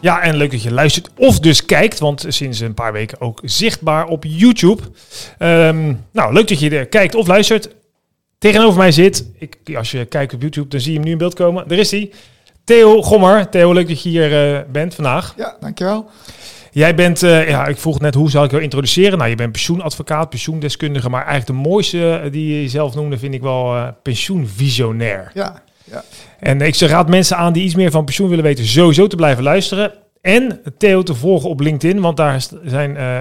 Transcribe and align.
Ja, 0.00 0.22
en 0.22 0.36
leuk 0.36 0.50
dat 0.50 0.62
je 0.62 0.72
luistert 0.72 1.10
of 1.16 1.40
dus 1.40 1.64
kijkt, 1.64 1.98
want 1.98 2.24
sinds 2.28 2.60
een 2.60 2.74
paar 2.74 2.92
weken 2.92 3.20
ook 3.20 3.40
zichtbaar 3.42 4.06
op 4.06 4.24
YouTube. 4.26 4.82
Ehm, 5.38 5.94
nou, 6.12 6.32
leuk 6.32 6.48
dat 6.48 6.60
je 6.60 6.70
er 6.70 6.86
kijkt 6.86 7.14
of 7.14 7.26
luistert. 7.26 7.68
Tegenover 8.38 8.78
mij 8.78 8.92
zit, 8.92 9.26
ik, 9.38 9.56
als 9.76 9.90
je 9.90 10.04
kijkt 10.04 10.34
op 10.34 10.40
YouTube, 10.40 10.68
dan 10.68 10.80
zie 10.80 10.90
je 10.92 10.96
hem 10.96 11.06
nu 11.06 11.12
in 11.12 11.18
beeld 11.18 11.34
komen. 11.34 11.68
Daar 11.68 11.78
is 11.78 11.90
hij. 11.90 12.10
Theo 12.64 13.02
Gommer. 13.02 13.48
Theo, 13.48 13.72
leuk 13.72 13.88
dat 13.88 14.02
je 14.02 14.08
hier 14.08 14.52
uh, 14.52 14.60
bent 14.72 14.94
vandaag. 14.94 15.34
Ja, 15.36 15.56
dankjewel. 15.60 16.10
Jij 16.72 16.94
bent, 16.94 17.22
uh, 17.22 17.48
ja, 17.48 17.66
ik 17.66 17.76
vroeg 17.76 18.00
net 18.00 18.14
hoe 18.14 18.30
zal 18.30 18.44
ik 18.44 18.50
jou 18.50 18.62
introduceren? 18.62 19.18
Nou, 19.18 19.30
je 19.30 19.36
bent 19.36 19.52
pensioenadvocaat, 19.52 20.30
pensioendeskundige, 20.30 21.08
maar 21.08 21.26
eigenlijk 21.26 21.60
de 21.60 21.68
mooiste 21.68 22.20
uh, 22.24 22.32
die 22.32 22.62
je 22.62 22.68
zelf 22.68 22.94
noemde 22.94 23.18
vind 23.18 23.34
ik 23.34 23.40
wel 23.40 23.74
uh, 23.74 23.88
pensioenvisionair. 24.02 25.30
Ja, 25.34 25.62
ja. 25.90 26.04
En 26.40 26.60
ik 26.60 26.76
raad 26.76 27.08
mensen 27.08 27.36
aan 27.36 27.52
die 27.52 27.64
iets 27.64 27.74
meer 27.74 27.90
van 27.90 28.04
pensioen 28.04 28.28
willen 28.28 28.44
weten, 28.44 28.66
sowieso 28.66 29.06
te 29.06 29.16
blijven 29.16 29.42
luisteren. 29.42 29.92
En 30.20 30.60
Theo 30.78 31.02
te 31.02 31.14
volgen 31.14 31.48
op 31.50 31.60
LinkedIn, 31.60 32.00
want 32.00 32.16
daar 32.16 32.46
zijn 32.64 32.90
uh, 32.90 33.18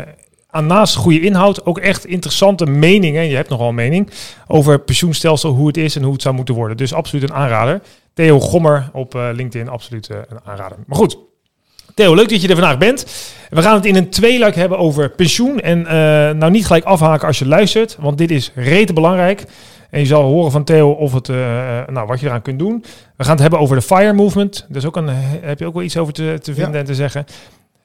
aan 0.49 0.67
naast 0.67 0.95
goede 0.95 1.19
inhoud 1.19 1.65
ook 1.65 1.77
echt 1.79 2.05
interessante 2.05 2.65
meningen. 2.65 3.27
Je 3.27 3.35
hebt 3.35 3.49
nogal 3.49 3.69
een 3.69 3.75
mening 3.75 4.09
over 4.47 4.79
pensioenstelsel, 4.79 5.51
hoe 5.51 5.67
het 5.67 5.77
is 5.77 5.95
en 5.95 6.03
hoe 6.03 6.13
het 6.13 6.21
zou 6.21 6.35
moeten 6.35 6.55
worden. 6.55 6.77
Dus 6.77 6.93
absoluut 6.93 7.23
een 7.23 7.35
aanrader. 7.35 7.81
Theo 8.13 8.39
Gommer 8.39 8.89
op 8.93 9.15
uh, 9.15 9.29
LinkedIn, 9.33 9.69
absoluut 9.69 10.09
uh, 10.09 10.17
een 10.29 10.39
aanrader. 10.43 10.77
Maar 10.85 10.97
goed, 10.97 11.17
Theo, 11.93 12.15
leuk 12.15 12.29
dat 12.29 12.41
je 12.41 12.47
er 12.47 12.55
vandaag 12.55 12.77
bent. 12.77 13.05
We 13.49 13.61
gaan 13.61 13.75
het 13.75 13.85
in 13.85 13.95
een 13.95 14.09
tweeluik 14.09 14.55
hebben 14.55 14.77
over 14.77 15.09
pensioen. 15.09 15.59
En 15.59 15.81
nou 16.37 16.51
niet 16.51 16.65
gelijk 16.65 16.83
afhaken 16.83 17.27
als 17.27 17.39
je 17.39 17.47
luistert, 17.47 17.97
want 17.99 18.17
dit 18.17 18.31
is 18.31 18.51
rete 18.55 18.93
belangrijk. 18.93 19.43
En 19.89 19.99
je 19.99 20.05
zal 20.05 20.23
horen 20.23 20.51
van 20.51 20.63
Theo 20.63 20.91
of 20.91 21.13
het, 21.13 21.27
uh, 21.27 21.35
nou, 21.87 22.07
wat 22.07 22.19
je 22.19 22.25
eraan 22.25 22.41
kunt 22.41 22.59
doen. 22.59 22.83
We 23.15 23.23
gaan 23.23 23.31
het 23.31 23.41
hebben 23.41 23.59
over 23.59 23.75
de 23.75 23.81
FIRE 23.81 24.13
movement. 24.13 24.65
Daar 24.67 24.77
is 24.77 24.85
ook 24.85 24.95
een, 24.95 25.07
heb 25.41 25.59
je 25.59 25.65
ook 25.65 25.73
wel 25.73 25.83
iets 25.83 25.97
over 25.97 26.13
te, 26.13 26.39
te 26.41 26.53
vinden 26.53 26.73
ja. 26.73 26.79
en 26.79 26.85
te 26.85 26.95
zeggen. 26.95 27.25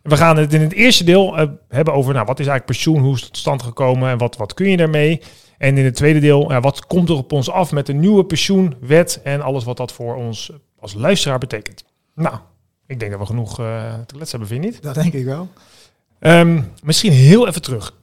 We 0.03 0.17
gaan 0.17 0.36
het 0.36 0.53
in 0.53 0.61
het 0.61 0.72
eerste 0.72 1.05
deel 1.05 1.41
uh, 1.41 1.48
hebben 1.69 1.94
over 1.94 2.14
nou, 2.14 2.27
wat 2.27 2.41
is 2.41 2.47
eigenlijk 2.47 2.67
pensioen, 2.67 3.03
hoe 3.03 3.14
is 3.14 3.20
het 3.20 3.28
tot 3.28 3.39
stand 3.39 3.62
gekomen 3.62 4.11
en 4.11 4.19
wat, 4.19 4.36
wat 4.36 4.55
kun 4.55 4.70
je 4.70 4.77
daarmee. 4.77 5.20
En 5.59 5.78
in 5.78 5.84
het 5.84 5.94
tweede 5.94 6.20
deel, 6.20 6.61
wat 6.61 6.86
komt 6.86 7.09
er 7.09 7.17
op 7.17 7.33
ons 7.33 7.50
af 7.50 7.72
met 7.72 7.86
de 7.86 7.92
nieuwe 7.92 8.25
pensioenwet 8.25 9.20
en 9.22 9.41
alles 9.41 9.64
wat 9.64 9.77
dat 9.77 9.92
voor 9.92 10.14
ons 10.14 10.53
als 10.78 10.94
luisteraar 10.94 11.39
betekent. 11.39 11.84
Nou, 12.14 12.37
ik 12.87 13.00
denk 13.00 13.11
dat 13.11 13.20
we 13.20 13.27
genoeg 13.27 13.55
te 13.55 14.14
kletsen 14.14 14.39
hebben, 14.39 14.48
vind 14.48 14.64
je 14.64 14.70
niet? 14.70 14.83
Dat 14.83 14.94
denk 14.94 15.12
ik 15.12 15.25
wel. 15.25 15.48
Um, 16.20 16.72
misschien 16.83 17.12
heel 17.12 17.48
even 17.48 17.62
terug. 17.62 17.94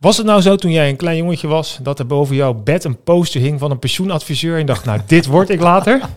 Was 0.00 0.16
het 0.16 0.26
nou 0.26 0.40
zo 0.40 0.56
toen 0.56 0.70
jij 0.70 0.88
een 0.88 0.96
klein 0.96 1.16
jongetje 1.16 1.46
was, 1.46 1.78
dat 1.82 1.98
er 1.98 2.06
boven 2.06 2.36
jouw 2.36 2.54
bed 2.54 2.84
een 2.84 3.02
poster 3.02 3.40
hing 3.40 3.58
van 3.58 3.70
een 3.70 3.78
pensioenadviseur 3.78 4.58
en 4.58 4.66
dacht, 4.66 4.84
nou, 4.84 5.00
dit 5.06 5.26
word 5.26 5.48
ik 5.48 5.60
later? 5.60 6.00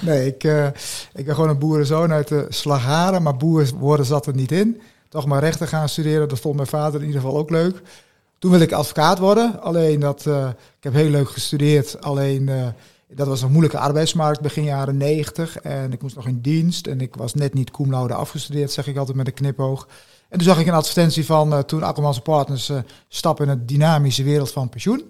Nee, 0.00 0.26
ik, 0.26 0.44
uh, 0.44 0.66
ik 1.14 1.24
ben 1.24 1.34
gewoon 1.34 1.50
een 1.50 1.58
boerenzoon 1.58 2.12
uit 2.12 2.28
de 2.28 2.46
Slagharen, 2.48 3.22
maar 3.22 3.36
boer 3.36 3.70
worden 3.78 4.06
zat 4.06 4.26
er 4.26 4.34
niet 4.34 4.52
in. 4.52 4.80
Toch 5.08 5.26
maar 5.26 5.40
rechten 5.40 5.68
gaan 5.68 5.88
studeren, 5.88 6.28
dat 6.28 6.40
vond 6.40 6.56
mijn 6.56 6.68
vader 6.68 7.00
in 7.00 7.06
ieder 7.06 7.20
geval 7.20 7.36
ook 7.36 7.50
leuk. 7.50 7.82
Toen 8.38 8.50
wilde 8.50 8.64
ik 8.64 8.72
advocaat 8.72 9.18
worden, 9.18 9.62
alleen 9.62 10.00
dat, 10.00 10.24
uh, 10.28 10.48
ik 10.48 10.84
heb 10.84 10.92
heel 10.92 11.10
leuk 11.10 11.30
gestudeerd, 11.30 12.02
alleen 12.02 12.42
uh, 12.48 12.66
dat 13.08 13.26
was 13.26 13.42
een 13.42 13.50
moeilijke 13.50 13.78
arbeidsmarkt 13.78 14.40
begin 14.40 14.64
jaren 14.64 14.96
90 14.96 15.56
en 15.56 15.92
ik 15.92 16.02
moest 16.02 16.16
nog 16.16 16.26
in 16.26 16.40
dienst 16.40 16.86
en 16.86 17.00
ik 17.00 17.14
was 17.14 17.34
net 17.34 17.54
niet 17.54 17.70
cum 17.70 17.94
afgestudeerd, 17.94 18.72
zeg 18.72 18.86
ik 18.86 18.96
altijd 18.96 19.16
met 19.16 19.26
een 19.26 19.34
knipoog. 19.34 19.88
En 20.32 20.38
toen 20.38 20.46
zag 20.46 20.60
ik 20.60 20.66
een 20.66 20.72
advertentie 20.74 21.24
van 21.24 21.52
uh, 21.52 21.58
toen 21.58 21.82
Akkermans 21.82 22.20
Partners 22.20 22.68
uh, 22.68 22.78
stappen 23.08 23.44
in 23.44 23.50
het 23.50 23.68
dynamische 23.68 24.22
wereld 24.22 24.50
van 24.50 24.68
pensioen. 24.68 25.02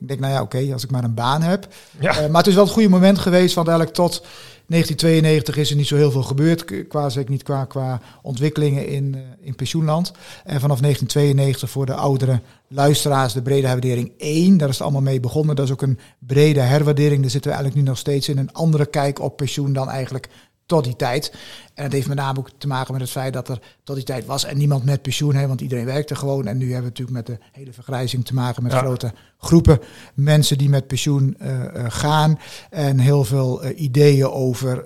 Ik 0.00 0.08
denk, 0.08 0.20
nou 0.20 0.32
ja, 0.32 0.42
oké, 0.42 0.56
okay, 0.56 0.72
als 0.72 0.84
ik 0.84 0.90
maar 0.90 1.04
een 1.04 1.14
baan 1.14 1.42
heb. 1.42 1.68
Ja. 2.00 2.10
Uh, 2.10 2.28
maar 2.28 2.38
het 2.38 2.46
is 2.46 2.54
wel 2.54 2.64
het 2.64 2.72
goede 2.72 2.88
moment 2.88 3.18
geweest, 3.18 3.54
want 3.54 3.68
eigenlijk 3.68 3.96
tot 3.96 4.20
1992 4.66 5.56
is 5.56 5.70
er 5.70 5.76
niet 5.76 5.86
zo 5.86 5.96
heel 5.96 6.10
veel 6.10 6.22
gebeurd, 6.22 6.88
qua, 6.88 7.08
zeg 7.08 7.22
ik 7.22 7.28
niet, 7.28 7.42
qua, 7.42 7.64
qua 7.64 8.00
ontwikkelingen 8.22 8.86
in, 8.86 9.16
in 9.40 9.54
pensioenland. 9.54 10.12
En 10.44 10.60
vanaf 10.60 10.80
1992 10.80 11.70
voor 11.70 11.86
de 11.86 11.94
oudere 11.94 12.40
luisteraars 12.68 13.32
de 13.32 13.42
brede 13.42 13.66
herwaardering 13.66 14.12
1, 14.18 14.56
daar 14.56 14.68
is 14.68 14.74
het 14.74 14.82
allemaal 14.82 15.02
mee 15.02 15.20
begonnen. 15.20 15.56
Dat 15.56 15.64
is 15.64 15.72
ook 15.72 15.82
een 15.82 15.98
brede 16.18 16.60
herwaardering, 16.60 17.20
daar 17.20 17.30
zitten 17.30 17.50
we 17.50 17.56
eigenlijk 17.56 17.84
nu 17.84 17.90
nog 17.90 18.00
steeds 18.00 18.28
in. 18.28 18.38
Een 18.38 18.52
andere 18.52 18.86
kijk 18.86 19.20
op 19.20 19.36
pensioen 19.36 19.72
dan 19.72 19.88
eigenlijk 19.88 20.28
tot 20.66 20.84
die 20.84 20.96
tijd. 20.96 21.32
En 21.74 21.82
dat 21.82 21.92
heeft 21.92 22.08
met 22.08 22.16
name 22.16 22.38
ook 22.38 22.50
te 22.58 22.66
maken 22.66 22.92
met 22.92 23.02
het 23.02 23.10
feit 23.10 23.32
dat 23.32 23.48
er 23.48 23.60
tot 23.84 23.96
die 23.96 24.04
tijd 24.04 24.26
was 24.26 24.44
en 24.44 24.58
niemand 24.58 24.84
met 24.84 25.02
pensioen 25.02 25.34
heeft, 25.34 25.48
want 25.48 25.60
iedereen 25.60 25.84
werkte 25.84 26.14
gewoon. 26.14 26.46
En 26.46 26.56
nu 26.56 26.72
hebben 26.72 26.92
we 26.92 27.00
natuurlijk 27.00 27.16
met 27.16 27.26
de 27.26 27.44
hele 27.52 27.72
vergrijzing 27.72 28.24
te 28.24 28.34
maken 28.34 28.62
met 28.62 28.72
ja. 28.72 28.78
grote 28.78 29.12
groepen 29.38 29.78
mensen 30.14 30.58
die 30.58 30.68
met 30.68 30.86
pensioen 30.86 31.36
uh, 31.42 31.48
uh, 31.50 31.84
gaan. 31.88 32.38
En 32.70 32.98
heel 32.98 33.24
veel 33.24 33.64
uh, 33.64 33.80
ideeën 33.80 34.30
over 34.30 34.84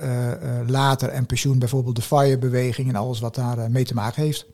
later 0.66 1.08
en 1.08 1.26
pensioen, 1.26 1.58
bijvoorbeeld 1.58 1.96
de 1.96 2.02
FIRE-beweging 2.02 2.88
en 2.88 2.96
alles 2.96 3.20
wat 3.20 3.34
daar 3.34 3.70
mee 3.70 3.84
te 3.84 3.94
maken 3.94 4.22
heeft. 4.22 4.46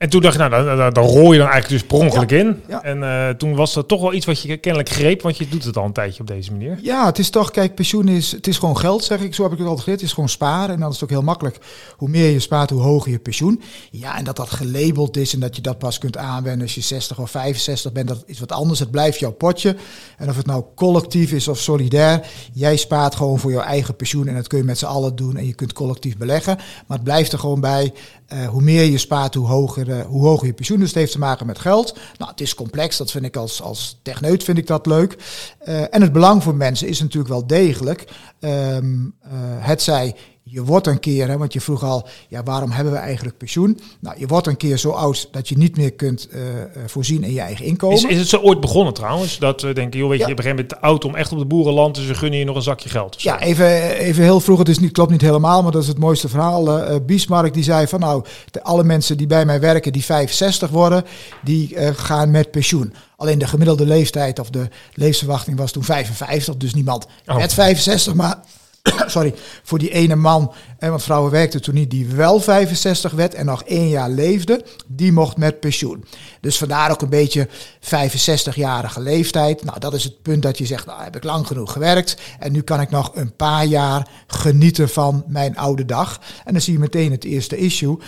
En 0.00 0.08
toen 0.08 0.20
dacht 0.20 0.34
je, 0.34 0.40
nou, 0.40 0.64
dan, 0.64 0.76
dan, 0.76 0.92
dan 0.92 1.04
rol 1.04 1.32
je 1.32 1.38
dan 1.38 1.48
eigenlijk 1.48 1.80
dus 1.80 1.88
per 1.90 2.06
ongeluk 2.06 2.30
ja, 2.30 2.38
in. 2.38 2.62
Ja. 2.68 2.82
En 2.82 2.98
uh, 2.98 3.28
toen 3.28 3.54
was 3.54 3.74
dat 3.74 3.88
toch 3.88 4.00
wel 4.00 4.12
iets 4.12 4.26
wat 4.26 4.40
je 4.40 4.56
kennelijk 4.56 4.90
greep, 4.90 5.22
want 5.22 5.36
je 5.36 5.48
doet 5.48 5.64
het 5.64 5.76
al 5.76 5.84
een 5.84 5.92
tijdje 5.92 6.20
op 6.20 6.26
deze 6.26 6.50
manier. 6.50 6.78
Ja, 6.82 7.06
het 7.06 7.18
is 7.18 7.30
toch, 7.30 7.50
kijk, 7.50 7.74
pensioen 7.74 8.08
is, 8.08 8.32
het 8.32 8.46
is 8.46 8.58
gewoon 8.58 8.78
geld, 8.78 9.04
zeg 9.04 9.20
ik. 9.20 9.34
Zo 9.34 9.42
heb 9.42 9.52
ik 9.52 9.58
het 9.58 9.66
altijd 9.66 9.82
geleerd. 9.82 10.00
Het 10.00 10.08
is 10.08 10.14
gewoon 10.14 10.28
sparen. 10.28 10.74
En 10.74 10.80
dan 10.80 10.88
is 10.88 10.94
het 10.94 11.04
ook 11.04 11.10
heel 11.10 11.22
makkelijk. 11.22 11.58
Hoe 11.96 12.08
meer 12.08 12.30
je 12.30 12.40
spaart, 12.40 12.70
hoe 12.70 12.82
hoger 12.82 13.10
je 13.10 13.18
pensioen. 13.18 13.62
Ja, 13.90 14.18
en 14.18 14.24
dat 14.24 14.36
dat 14.36 14.50
gelabeld 14.50 15.16
is 15.16 15.34
en 15.34 15.40
dat 15.40 15.56
je 15.56 15.62
dat 15.62 15.78
pas 15.78 15.98
kunt 15.98 16.16
aanwenden 16.16 16.62
als 16.62 16.74
je 16.74 16.80
60 16.80 17.18
of 17.18 17.30
65 17.30 17.92
bent, 17.92 18.08
dat 18.08 18.22
is 18.26 18.40
wat 18.40 18.52
anders. 18.52 18.78
Het 18.78 18.90
blijft 18.90 19.18
jouw 19.18 19.32
potje. 19.32 19.76
En 20.16 20.28
of 20.28 20.36
het 20.36 20.46
nou 20.46 20.64
collectief 20.74 21.32
is 21.32 21.48
of 21.48 21.58
solidair, 21.58 22.26
jij 22.52 22.76
spaart 22.76 23.14
gewoon 23.14 23.38
voor 23.38 23.50
jouw 23.50 23.62
eigen 23.62 23.96
pensioen. 23.96 24.28
En 24.28 24.34
dat 24.34 24.46
kun 24.46 24.58
je 24.58 24.64
met 24.64 24.78
z'n 24.78 24.86
allen 24.86 25.16
doen 25.16 25.36
en 25.36 25.46
je 25.46 25.54
kunt 25.54 25.72
collectief 25.72 26.16
beleggen. 26.16 26.56
Maar 26.56 26.96
het 26.96 27.04
blijft 27.04 27.32
er 27.32 27.38
gewoon 27.38 27.60
bij. 27.60 27.92
Uh, 28.32 28.48
hoe 28.48 28.62
meer 28.62 28.84
je 28.84 28.98
spaart, 28.98 29.34
hoe 29.34 29.46
hoger, 29.46 29.88
uh, 29.88 30.00
hoe 30.00 30.26
hoger 30.26 30.46
je 30.46 30.52
pensioen. 30.52 30.78
Dus 30.78 30.88
het 30.88 30.98
heeft 30.98 31.12
te 31.12 31.18
maken 31.18 31.46
met 31.46 31.58
geld. 31.58 31.98
Nou, 32.18 32.30
het 32.30 32.40
is 32.40 32.54
complex. 32.54 32.96
Dat 32.96 33.10
vind 33.10 33.24
ik 33.24 33.36
als, 33.36 33.62
als 33.62 33.98
techneut 34.02 34.44
vind 34.44 34.58
ik 34.58 34.66
dat 34.66 34.86
leuk. 34.86 35.16
Uh, 35.64 35.94
en 35.94 36.02
het 36.02 36.12
belang 36.12 36.42
voor 36.42 36.54
mensen 36.54 36.88
is 36.88 37.00
natuurlijk 37.00 37.30
wel 37.30 37.46
degelijk. 37.46 38.04
Um, 38.40 39.14
het 39.58 39.82
zij 39.82 40.16
je 40.42 40.64
wordt 40.64 40.86
een 40.86 41.00
keer, 41.00 41.28
hè, 41.28 41.38
want 41.38 41.52
je 41.52 41.60
vroeg 41.60 41.82
al, 41.82 42.08
ja, 42.28 42.42
waarom 42.42 42.70
hebben 42.70 42.92
we 42.92 42.98
eigenlijk 42.98 43.36
pensioen? 43.36 43.80
Nou, 44.00 44.18
je 44.18 44.26
wordt 44.26 44.46
een 44.46 44.56
keer 44.56 44.76
zo 44.76 44.90
oud 44.90 45.28
dat 45.30 45.48
je 45.48 45.56
niet 45.56 45.76
meer 45.76 45.92
kunt 45.92 46.28
uh, 46.32 46.40
voorzien 46.86 47.22
in 47.22 47.32
je 47.32 47.40
eigen 47.40 47.64
inkomen. 47.64 47.96
Is, 47.96 48.04
is 48.04 48.18
het 48.18 48.28
zo 48.28 48.36
ooit 48.36 48.60
begonnen 48.60 48.94
trouwens? 48.94 49.38
Dat 49.38 49.62
we 49.62 49.72
denken, 49.72 49.98
joh, 49.98 50.08
weet 50.08 50.18
je, 50.18 50.24
ja. 50.24 50.30
je 50.30 50.36
begint 50.36 50.56
met 50.56 50.68
te 50.68 50.80
oud 50.80 51.04
om 51.04 51.14
echt 51.14 51.32
op 51.32 51.38
de 51.38 51.44
boerenland, 51.44 51.94
dus 51.94 52.06
we 52.06 52.14
gunnen 52.14 52.38
je 52.38 52.44
nog 52.44 52.56
een 52.56 52.62
zakje 52.62 52.88
geld. 52.88 53.22
Ja, 53.22 53.40
even, 53.40 53.82
even 53.96 54.22
heel 54.22 54.40
vroeg, 54.40 54.58
het 54.58 54.68
is 54.68 54.78
niet, 54.78 54.92
klopt 54.92 55.10
niet 55.10 55.20
helemaal, 55.20 55.62
maar 55.62 55.72
dat 55.72 55.82
is 55.82 55.88
het 55.88 55.98
mooiste 55.98 56.28
verhaal. 56.28 56.78
Uh, 56.78 56.96
Bismarck 57.06 57.54
die 57.54 57.64
zei 57.64 57.86
van 57.86 58.00
nou, 58.00 58.24
de, 58.50 58.62
alle 58.62 58.84
mensen 58.84 59.16
die 59.16 59.26
bij 59.26 59.44
mij 59.44 59.60
werken, 59.60 59.92
die 59.92 60.04
65 60.04 60.70
worden, 60.70 61.04
die 61.42 61.76
gaan 61.94 62.30
met 62.30 62.50
pensioen. 62.50 62.94
Alleen 63.16 63.38
de 63.38 63.46
gemiddelde 63.46 63.86
leeftijd 63.86 64.38
of 64.38 64.50
de 64.50 64.68
levensverwachting 64.94 65.58
was 65.58 65.72
toen 65.72 65.84
55, 65.84 66.56
dus 66.56 66.74
niemand 66.74 67.06
oh. 67.26 67.36
met 67.36 67.54
65, 67.54 68.14
maar 68.14 68.40
sorry, 69.06 69.34
voor 69.62 69.78
die 69.78 69.90
ene 69.90 70.16
man, 70.16 70.52
hè, 70.78 70.90
want 70.90 71.02
vrouwen 71.02 71.30
werkten 71.30 71.62
toen 71.62 71.74
niet, 71.74 71.90
die 71.90 72.06
wel 72.06 72.40
65 72.40 73.12
werd 73.12 73.34
en 73.34 73.46
nog 73.46 73.62
één 73.62 73.88
jaar 73.88 74.10
leefde, 74.10 74.64
die 74.86 75.12
mocht 75.12 75.36
met 75.36 75.60
pensioen. 75.60 76.04
Dus 76.40 76.58
vandaar 76.58 76.90
ook 76.90 77.02
een 77.02 77.08
beetje 77.08 77.48
65-jarige 77.80 79.00
leeftijd. 79.00 79.64
Nou, 79.64 79.78
dat 79.78 79.94
is 79.94 80.04
het 80.04 80.22
punt 80.22 80.42
dat 80.42 80.58
je 80.58 80.66
zegt, 80.66 80.86
nou 80.86 81.02
heb 81.02 81.16
ik 81.16 81.24
lang 81.24 81.46
genoeg 81.46 81.72
gewerkt 81.72 82.16
en 82.38 82.52
nu 82.52 82.62
kan 82.62 82.80
ik 82.80 82.90
nog 82.90 83.10
een 83.14 83.36
paar 83.36 83.64
jaar 83.64 84.08
genieten 84.26 84.88
van 84.88 85.24
mijn 85.26 85.56
oude 85.56 85.84
dag. 85.84 86.20
En 86.44 86.52
dan 86.52 86.62
zie 86.62 86.72
je 86.72 86.78
meteen 86.78 87.10
het 87.10 87.24
eerste 87.24 87.56
issue 87.56 87.98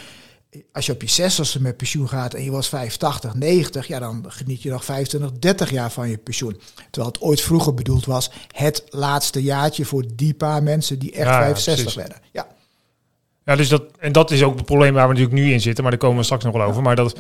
als 0.73 0.87
je 0.87 0.93
op 0.93 1.03
je 1.03 1.09
zestigste 1.09 1.63
met 1.63 1.77
pensioen 1.77 2.09
gaat 2.09 2.35
en 2.35 2.45
je 2.45 2.51
was 2.51 2.69
85, 2.69 3.35
90, 3.35 3.87
ja, 3.87 3.99
dan 3.99 4.25
geniet 4.29 4.63
je 4.63 4.71
nog 4.71 4.85
25, 4.85 5.33
30 5.39 5.71
jaar 5.71 5.91
van 5.91 6.09
je 6.09 6.19
pensioen. 6.19 6.61
Terwijl 6.91 7.13
het 7.13 7.23
ooit 7.23 7.41
vroeger 7.41 7.75
bedoeld 7.75 8.05
was, 8.05 8.31
het 8.55 8.85
laatste 8.89 9.43
jaartje 9.43 9.85
voor 9.85 10.05
die 10.15 10.35
paar 10.35 10.63
mensen 10.63 10.99
die 10.99 11.13
echt 11.13 11.29
ja, 11.29 11.39
65 11.39 11.95
ja, 11.95 12.01
werden. 12.01 12.19
Ja. 12.33 12.47
Ja, 13.45 13.57
dus 13.57 13.69
dat, 13.69 13.83
en 13.99 14.13
dat 14.13 14.31
is 14.31 14.43
ook 14.43 14.57
het 14.57 14.65
probleem 14.65 14.95
waar 14.95 15.09
we 15.09 15.15
natuurlijk 15.15 15.41
nu 15.43 15.53
in 15.53 15.61
zitten, 15.61 15.83
maar 15.83 15.93
daar 15.93 16.01
komen 16.01 16.19
we 16.19 16.25
straks 16.25 16.45
nog 16.45 16.53
wel 16.53 16.67
over. 16.67 16.83
Maar 16.83 16.97
dat, 16.97 17.17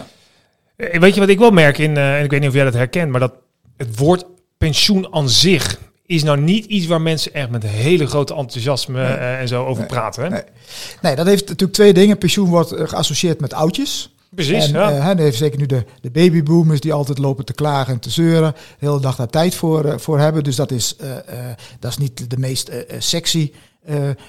weet 0.77 1.15
je 1.15 1.21
wat 1.21 1.29
ik 1.29 1.39
wel 1.39 1.51
merk 1.51 1.79
in, 1.79 1.91
uh, 1.91 2.19
en 2.19 2.25
ik 2.25 2.31
weet 2.31 2.41
niet 2.41 2.49
of 2.49 2.55
jij 2.55 2.65
dat 2.65 2.75
herkent, 2.75 3.11
maar 3.11 3.21
dat 3.21 3.35
het 3.77 3.97
woord 3.97 4.27
pensioen 4.59 5.15
aan 5.15 5.29
zich 5.29 5.79
is 6.13 6.23
nou 6.23 6.41
niet 6.41 6.65
iets 6.65 6.87
waar 6.87 7.01
mensen 7.01 7.35
echt 7.35 7.51
met 7.51 7.63
hele 7.63 8.07
grote 8.07 8.35
enthousiasme 8.35 9.03
eh, 9.03 9.41
en 9.41 9.49
zo 9.49 9.65
over 9.65 9.87
praten. 9.87 10.23
Hè? 10.23 10.29
Nee. 10.29 10.43
nee, 11.03 11.17
dat 11.17 11.27
heeft 11.27 11.49
natuurlijk 11.49 11.73
twee 11.73 11.93
dingen. 11.93 12.19
Pensioen 12.19 12.49
wordt 12.49 12.73
eh, 12.73 12.89
geassocieerd 12.89 13.41
met 13.41 13.53
oudjes. 13.53 14.15
Precies, 14.35 14.67
en, 14.67 14.73
ja. 14.73 15.11
eh, 15.11 15.19
heeft 15.19 15.37
zeker 15.37 15.59
nu 15.59 15.67
de, 15.67 15.85
de 16.01 16.11
babyboomers 16.11 16.81
die 16.81 16.93
altijd 16.93 17.19
lopen 17.19 17.45
te 17.45 17.53
klagen 17.53 17.93
en 17.93 18.01
te 18.01 18.11
zeuren. 18.11 18.53
De 18.53 18.87
hele 18.87 19.01
dag 19.01 19.17
daar 19.17 19.29
tijd 19.29 19.55
voor, 19.55 20.01
voor 20.01 20.19
hebben. 20.19 20.45
Dus 20.45 20.57
dat 20.57 20.71
is, 20.71 20.97
dat 21.79 21.91
is 21.91 21.99
niet 21.99 22.31
de 22.31 22.39
meest 22.39 22.71
sexy 22.99 23.53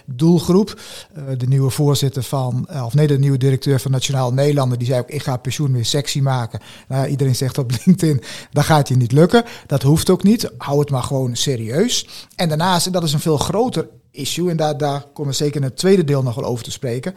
doelgroep. 0.06 0.80
Eh, 1.14 1.24
de 1.38 1.48
nieuwe 1.48 1.70
voorzitter 1.70 2.24
van, 2.24 2.66
eh, 2.70 2.86
of 2.86 2.94
nee, 2.94 3.08
de 3.08 3.20
nieuwe 3.20 3.38
directeur 3.38 3.80
van 3.80 3.92
Nationaal 3.92 4.34
Nederlanden, 4.34 4.78
die 4.78 4.88
zei 4.88 5.00
ook, 5.00 5.10
ik 5.10 5.24
ga 5.24 5.38
pensioen 5.38 5.74
weer 5.74 5.86
sexy 5.86 6.20
maken. 6.20 6.60
Nou, 6.88 7.08
iedereen 7.08 7.36
zegt 7.36 7.58
op 7.58 7.72
LinkedIn, 7.86 8.24
dat 8.52 8.64
gaat 8.64 8.88
je 8.88 8.96
niet 8.96 9.12
lukken. 9.12 9.44
Dat 9.68 9.82
hoeft 9.82 10.10
ook 10.10 10.24
niet. 10.24 10.52
Hou 10.58 10.80
het 10.80 10.90
maar 10.90 11.04
gewoon 11.04 11.36
serieus. 11.36 12.08
En 12.36 12.50
daarnaast, 12.50 12.86
en 12.86 12.92
dat 12.92 13.04
is 13.04 13.14
een 13.14 13.20
veel 13.20 13.38
groter 13.38 13.88
issue, 14.12 14.50
en 14.50 14.58
daar, 14.58 14.78
daar 14.78 15.06
komen 15.14 15.32
we 15.32 15.38
zeker 15.38 15.56
in 15.56 15.64
het 15.64 15.78
tweede 15.78 16.04
deel 16.04 16.24
nog 16.24 16.36
wel 16.36 16.46
over 16.46 16.64
te 16.64 16.72
spreken. 16.72 17.14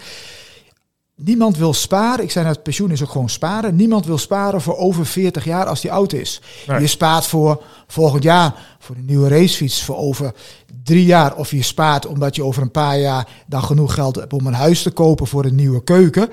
Niemand 1.16 1.56
wil 1.56 1.72
sparen. 1.72 2.24
Ik 2.24 2.30
zei 2.30 2.46
net, 2.46 2.62
pensioen 2.62 2.90
is 2.90 3.02
ook 3.02 3.10
gewoon 3.10 3.28
sparen. 3.28 3.76
Niemand 3.76 4.06
wil 4.06 4.18
sparen 4.18 4.60
voor 4.60 4.76
over 4.76 5.06
40 5.06 5.44
jaar 5.44 5.66
als 5.66 5.80
die 5.80 5.92
oud 5.92 6.12
is. 6.12 6.40
Nee. 6.66 6.80
Je 6.80 6.86
spaart 6.86 7.26
voor 7.26 7.62
volgend 7.86 8.22
jaar 8.22 8.76
voor 8.78 8.96
een 8.96 9.04
nieuwe 9.04 9.28
racefiets 9.28 9.84
voor 9.84 9.96
over 9.96 10.34
drie 10.82 11.04
jaar. 11.04 11.36
Of 11.36 11.50
je 11.50 11.62
spaart 11.62 12.06
omdat 12.06 12.36
je 12.36 12.44
over 12.44 12.62
een 12.62 12.70
paar 12.70 12.98
jaar 12.98 13.28
dan 13.46 13.62
genoeg 13.62 13.94
geld 13.94 14.16
hebt 14.16 14.32
om 14.32 14.46
een 14.46 14.54
huis 14.54 14.82
te 14.82 14.90
kopen 14.90 15.26
voor 15.26 15.44
een 15.44 15.54
nieuwe 15.54 15.84
keuken. 15.84 16.30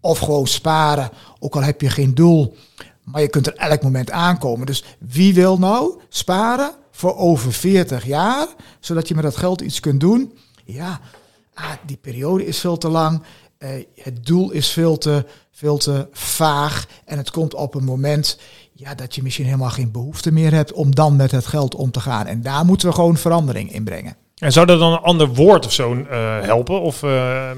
Of 0.00 0.18
gewoon 0.18 0.46
sparen, 0.46 1.10
ook 1.38 1.54
al 1.54 1.62
heb 1.62 1.80
je 1.80 1.90
geen 1.90 2.14
doel. 2.14 2.56
Maar 3.04 3.20
je 3.20 3.28
kunt 3.28 3.46
er 3.46 3.54
elk 3.54 3.82
moment 3.82 4.10
aankomen. 4.10 4.66
Dus 4.66 4.84
wie 4.98 5.34
wil 5.34 5.58
nou 5.58 6.00
sparen 6.08 6.70
voor 6.90 7.16
over 7.16 7.52
40 7.52 8.06
jaar, 8.06 8.46
zodat 8.80 9.08
je 9.08 9.14
met 9.14 9.24
dat 9.24 9.36
geld 9.36 9.60
iets 9.60 9.80
kunt 9.80 10.00
doen? 10.00 10.32
Ja, 10.64 11.00
ah, 11.54 11.70
die 11.86 11.96
periode 11.96 12.46
is 12.46 12.58
veel 12.58 12.78
te 12.78 12.88
lang. 12.88 13.22
Eh, 13.58 13.68
het 14.02 14.26
doel 14.26 14.50
is 14.50 14.68
veel 14.68 14.98
te, 14.98 15.24
veel 15.52 15.76
te 15.78 16.08
vaag. 16.12 16.86
En 17.04 17.16
het 17.18 17.30
komt 17.30 17.54
op 17.54 17.74
een 17.74 17.84
moment 17.84 18.38
ja, 18.72 18.94
dat 18.94 19.14
je 19.14 19.22
misschien 19.22 19.44
helemaal 19.44 19.70
geen 19.70 19.90
behoefte 19.92 20.32
meer 20.32 20.52
hebt 20.52 20.72
om 20.72 20.94
dan 20.94 21.16
met 21.16 21.30
het 21.30 21.46
geld 21.46 21.74
om 21.74 21.90
te 21.90 22.00
gaan. 22.00 22.26
En 22.26 22.42
daar 22.42 22.64
moeten 22.64 22.88
we 22.88 22.94
gewoon 22.94 23.16
verandering 23.16 23.72
in 23.72 23.84
brengen. 23.84 24.16
En 24.38 24.52
zou 24.52 24.66
dat 24.66 24.78
dan 24.78 24.92
een 24.92 24.98
ander 24.98 25.28
woord 25.28 25.66
of 25.66 25.72
zo 25.72 25.94
eh, 25.94 26.40
helpen? 26.40 26.80
Of 26.80 27.02
eh, 27.02 27.50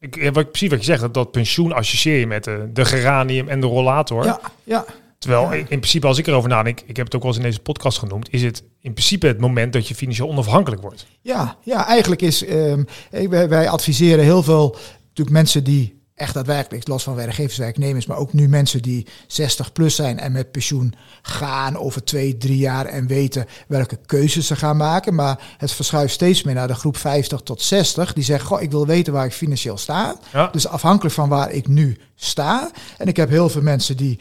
ik, 0.00 0.16
ja, 0.22 0.30
wat, 0.32 0.50
precies 0.50 0.68
wat 0.70 0.78
je 0.78 0.84
zegt, 0.84 1.00
dat, 1.00 1.14
dat 1.14 1.30
pensioen 1.30 1.72
associeer 1.72 2.18
je 2.18 2.26
met 2.26 2.44
de, 2.44 2.70
de 2.72 2.84
geranium 2.84 3.48
en 3.48 3.60
de 3.60 3.66
rollator. 3.66 4.24
Ja, 4.24 4.40
ja. 4.64 4.84
Terwijl 5.18 5.42
Ja. 5.42 5.52
in 5.52 5.58
in 5.58 5.66
principe, 5.78 6.06
als 6.06 6.18
ik 6.18 6.26
erover 6.26 6.48
nadenk, 6.48 6.80
ik 6.86 6.96
heb 6.96 7.06
het 7.06 7.14
ook 7.14 7.22
wel 7.22 7.30
eens 7.30 7.40
in 7.40 7.46
deze 7.46 7.60
podcast 7.60 7.98
genoemd, 7.98 8.32
is 8.32 8.42
het 8.42 8.62
in 8.80 8.92
principe 8.92 9.26
het 9.26 9.38
moment 9.40 9.72
dat 9.72 9.88
je 9.88 9.94
financieel 9.94 10.28
onafhankelijk 10.28 10.82
wordt. 10.82 11.06
Ja, 11.20 11.56
ja 11.62 11.86
eigenlijk 11.86 12.22
is. 12.22 12.44
ehm, 12.44 12.82
eh, 13.10 13.28
wij, 13.28 13.48
wij 13.48 13.68
adviseren 13.68 14.24
heel 14.24 14.42
veel 14.42 14.76
natuurlijk 15.10 15.36
mensen 15.36 15.64
die 15.64 16.00
echt 16.20 16.34
daadwerkelijk, 16.34 16.88
los 16.88 17.02
van 17.02 17.14
werkgevers, 17.14 17.56
werknemers, 17.56 18.06
maar 18.06 18.16
ook 18.16 18.32
nu 18.32 18.48
mensen 18.48 18.82
die 18.82 19.06
60 19.26 19.72
plus 19.72 19.94
zijn 19.94 20.18
en 20.18 20.32
met 20.32 20.50
pensioen 20.50 20.94
gaan 21.22 21.76
over 21.76 22.04
twee, 22.04 22.36
drie 22.36 22.58
jaar 22.58 22.86
en 22.86 23.06
weten 23.06 23.46
welke 23.68 23.98
keuzes 24.06 24.46
ze 24.46 24.56
gaan 24.56 24.76
maken. 24.76 25.14
Maar 25.14 25.54
het 25.58 25.72
verschuift 25.72 26.12
steeds 26.12 26.42
meer 26.42 26.54
naar 26.54 26.68
de 26.68 26.74
groep 26.74 26.96
50 26.96 27.40
tot 27.40 27.62
60. 27.62 28.12
Die 28.12 28.24
zeggen, 28.24 28.46
goh, 28.46 28.62
ik 28.62 28.70
wil 28.70 28.86
weten 28.86 29.12
waar 29.12 29.24
ik 29.24 29.32
financieel 29.32 29.78
sta. 29.78 30.16
Ja. 30.32 30.48
Dus 30.52 30.66
afhankelijk 30.66 31.14
van 31.14 31.28
waar 31.28 31.50
ik 31.50 31.68
nu 31.68 31.96
sta. 32.14 32.70
En 32.98 33.06
ik 33.06 33.16
heb 33.16 33.28
heel 33.28 33.48
veel 33.48 33.62
mensen 33.62 33.96
die 33.96 34.18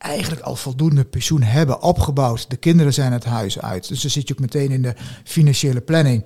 eigenlijk 0.00 0.42
al 0.42 0.56
voldoende 0.56 1.04
pensioen 1.04 1.42
hebben 1.42 1.82
opgebouwd. 1.82 2.50
De 2.50 2.56
kinderen 2.56 2.92
zijn 2.92 3.12
het 3.12 3.24
huis 3.24 3.60
uit. 3.60 3.88
Dus 3.88 4.00
dan 4.00 4.10
zit 4.10 4.28
je 4.28 4.34
ook 4.34 4.40
meteen 4.40 4.70
in 4.70 4.82
de 4.82 4.94
financiële 5.24 5.80
planning. 5.80 6.24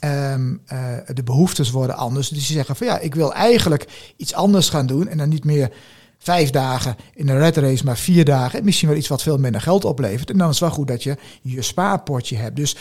Ehm, 0.00 0.54
eh, 0.66 0.78
de 1.14 1.22
behoeftes 1.22 1.70
worden 1.70 1.96
anders. 1.96 2.28
Dus 2.28 2.38
die 2.38 2.56
zeggen 2.56 2.76
van 2.76 2.86
ja, 2.86 2.98
ik 2.98 3.14
wil 3.14 3.34
eigenlijk 3.34 4.12
iets 4.16 4.34
anders 4.34 4.68
gaan 4.68 4.86
doen. 4.86 5.08
En 5.08 5.18
dan 5.18 5.28
niet 5.28 5.44
meer 5.44 5.70
vijf 6.18 6.50
dagen 6.50 6.96
in 7.14 7.28
een 7.28 7.38
red 7.38 7.56
race, 7.56 7.84
maar 7.84 7.96
vier 7.96 8.24
dagen. 8.24 8.58
En 8.58 8.64
misschien 8.64 8.88
wel 8.88 8.96
iets 8.96 9.08
wat 9.08 9.22
veel 9.22 9.38
minder 9.38 9.60
geld 9.60 9.84
oplevert. 9.84 10.30
En 10.30 10.38
dan 10.38 10.48
is 10.48 10.60
het 10.60 10.68
wel 10.68 10.78
goed 10.78 10.88
dat 10.88 11.02
je 11.02 11.16
je 11.42 11.62
spaarpotje 11.62 12.36
hebt. 12.36 12.56
Dus 12.56 12.76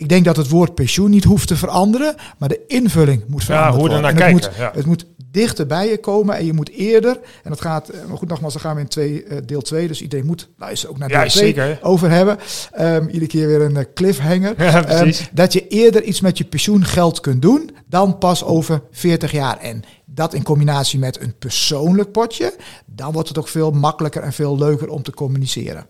ik 0.00 0.08
denk 0.08 0.24
dat 0.24 0.36
het 0.36 0.48
woord 0.48 0.74
pensioen 0.74 1.10
niet 1.10 1.24
hoeft 1.24 1.48
te 1.48 1.56
veranderen, 1.56 2.14
maar 2.38 2.48
de 2.48 2.60
invulling 2.66 3.22
moet 3.26 3.44
veranderen. 3.44 3.80
hoe 3.80 3.88
we 3.88 3.94
er 3.94 4.00
naar 4.00 4.10
het 4.10 4.20
kijken, 4.20 4.48
Moet, 4.48 4.56
ja. 4.56 4.70
Het 4.74 4.86
moet 4.86 5.06
dichter 5.30 5.66
bij 5.66 5.88
je 5.88 5.98
komen 5.98 6.36
en 6.36 6.46
je 6.46 6.52
moet 6.52 6.70
eerder, 6.70 7.18
en 7.42 7.50
dat 7.50 7.60
gaat, 7.60 7.88
eh, 7.88 8.00
maar 8.08 8.16
goed 8.16 8.28
nogmaals, 8.28 8.52
dan 8.52 8.62
gaan 8.62 8.74
we 8.74 8.80
in 8.80 8.88
twee, 8.88 9.24
eh, 9.24 9.38
deel 9.46 9.60
2, 9.60 9.88
dus 9.88 10.02
iedereen 10.02 10.26
moet 10.26 10.48
luisteren 10.56 10.94
ook 10.94 11.00
naar 11.00 11.10
Ja, 11.10 11.20
deel 11.20 11.30
2 11.30 11.44
zeker. 11.44 11.78
over 11.82 12.10
hebben. 12.10 12.38
Ehm, 12.72 13.06
iedere 13.06 13.26
keer 13.26 13.46
weer 13.46 13.60
een 13.60 13.76
eh, 13.76 13.84
cliffhanger. 13.94 14.54
Ja. 14.62 14.84
Ehm, 14.84 15.12
dat 15.32 15.52
je 15.52 15.68
eerder 15.68 16.02
iets 16.02 16.20
met 16.20 16.38
je 16.38 16.44
pensioengeld 16.44 17.20
kunt 17.20 17.42
doen 17.42 17.70
dan 17.86 18.18
pas 18.18 18.44
over 18.44 18.82
40 18.90 19.32
jaar. 19.32 19.58
En 19.58 19.82
dat 20.04 20.34
in 20.34 20.42
combinatie 20.42 20.98
met 20.98 21.20
een 21.20 21.34
persoonlijk 21.38 22.12
potje, 22.12 22.54
dan 22.86 23.12
wordt 23.12 23.28
het 23.28 23.38
ook 23.38 23.48
veel 23.48 23.70
makkelijker 23.70 24.22
en 24.22 24.32
veel 24.32 24.58
leuker 24.58 24.88
om 24.88 25.02
te 25.02 25.12
communiceren. 25.12 25.86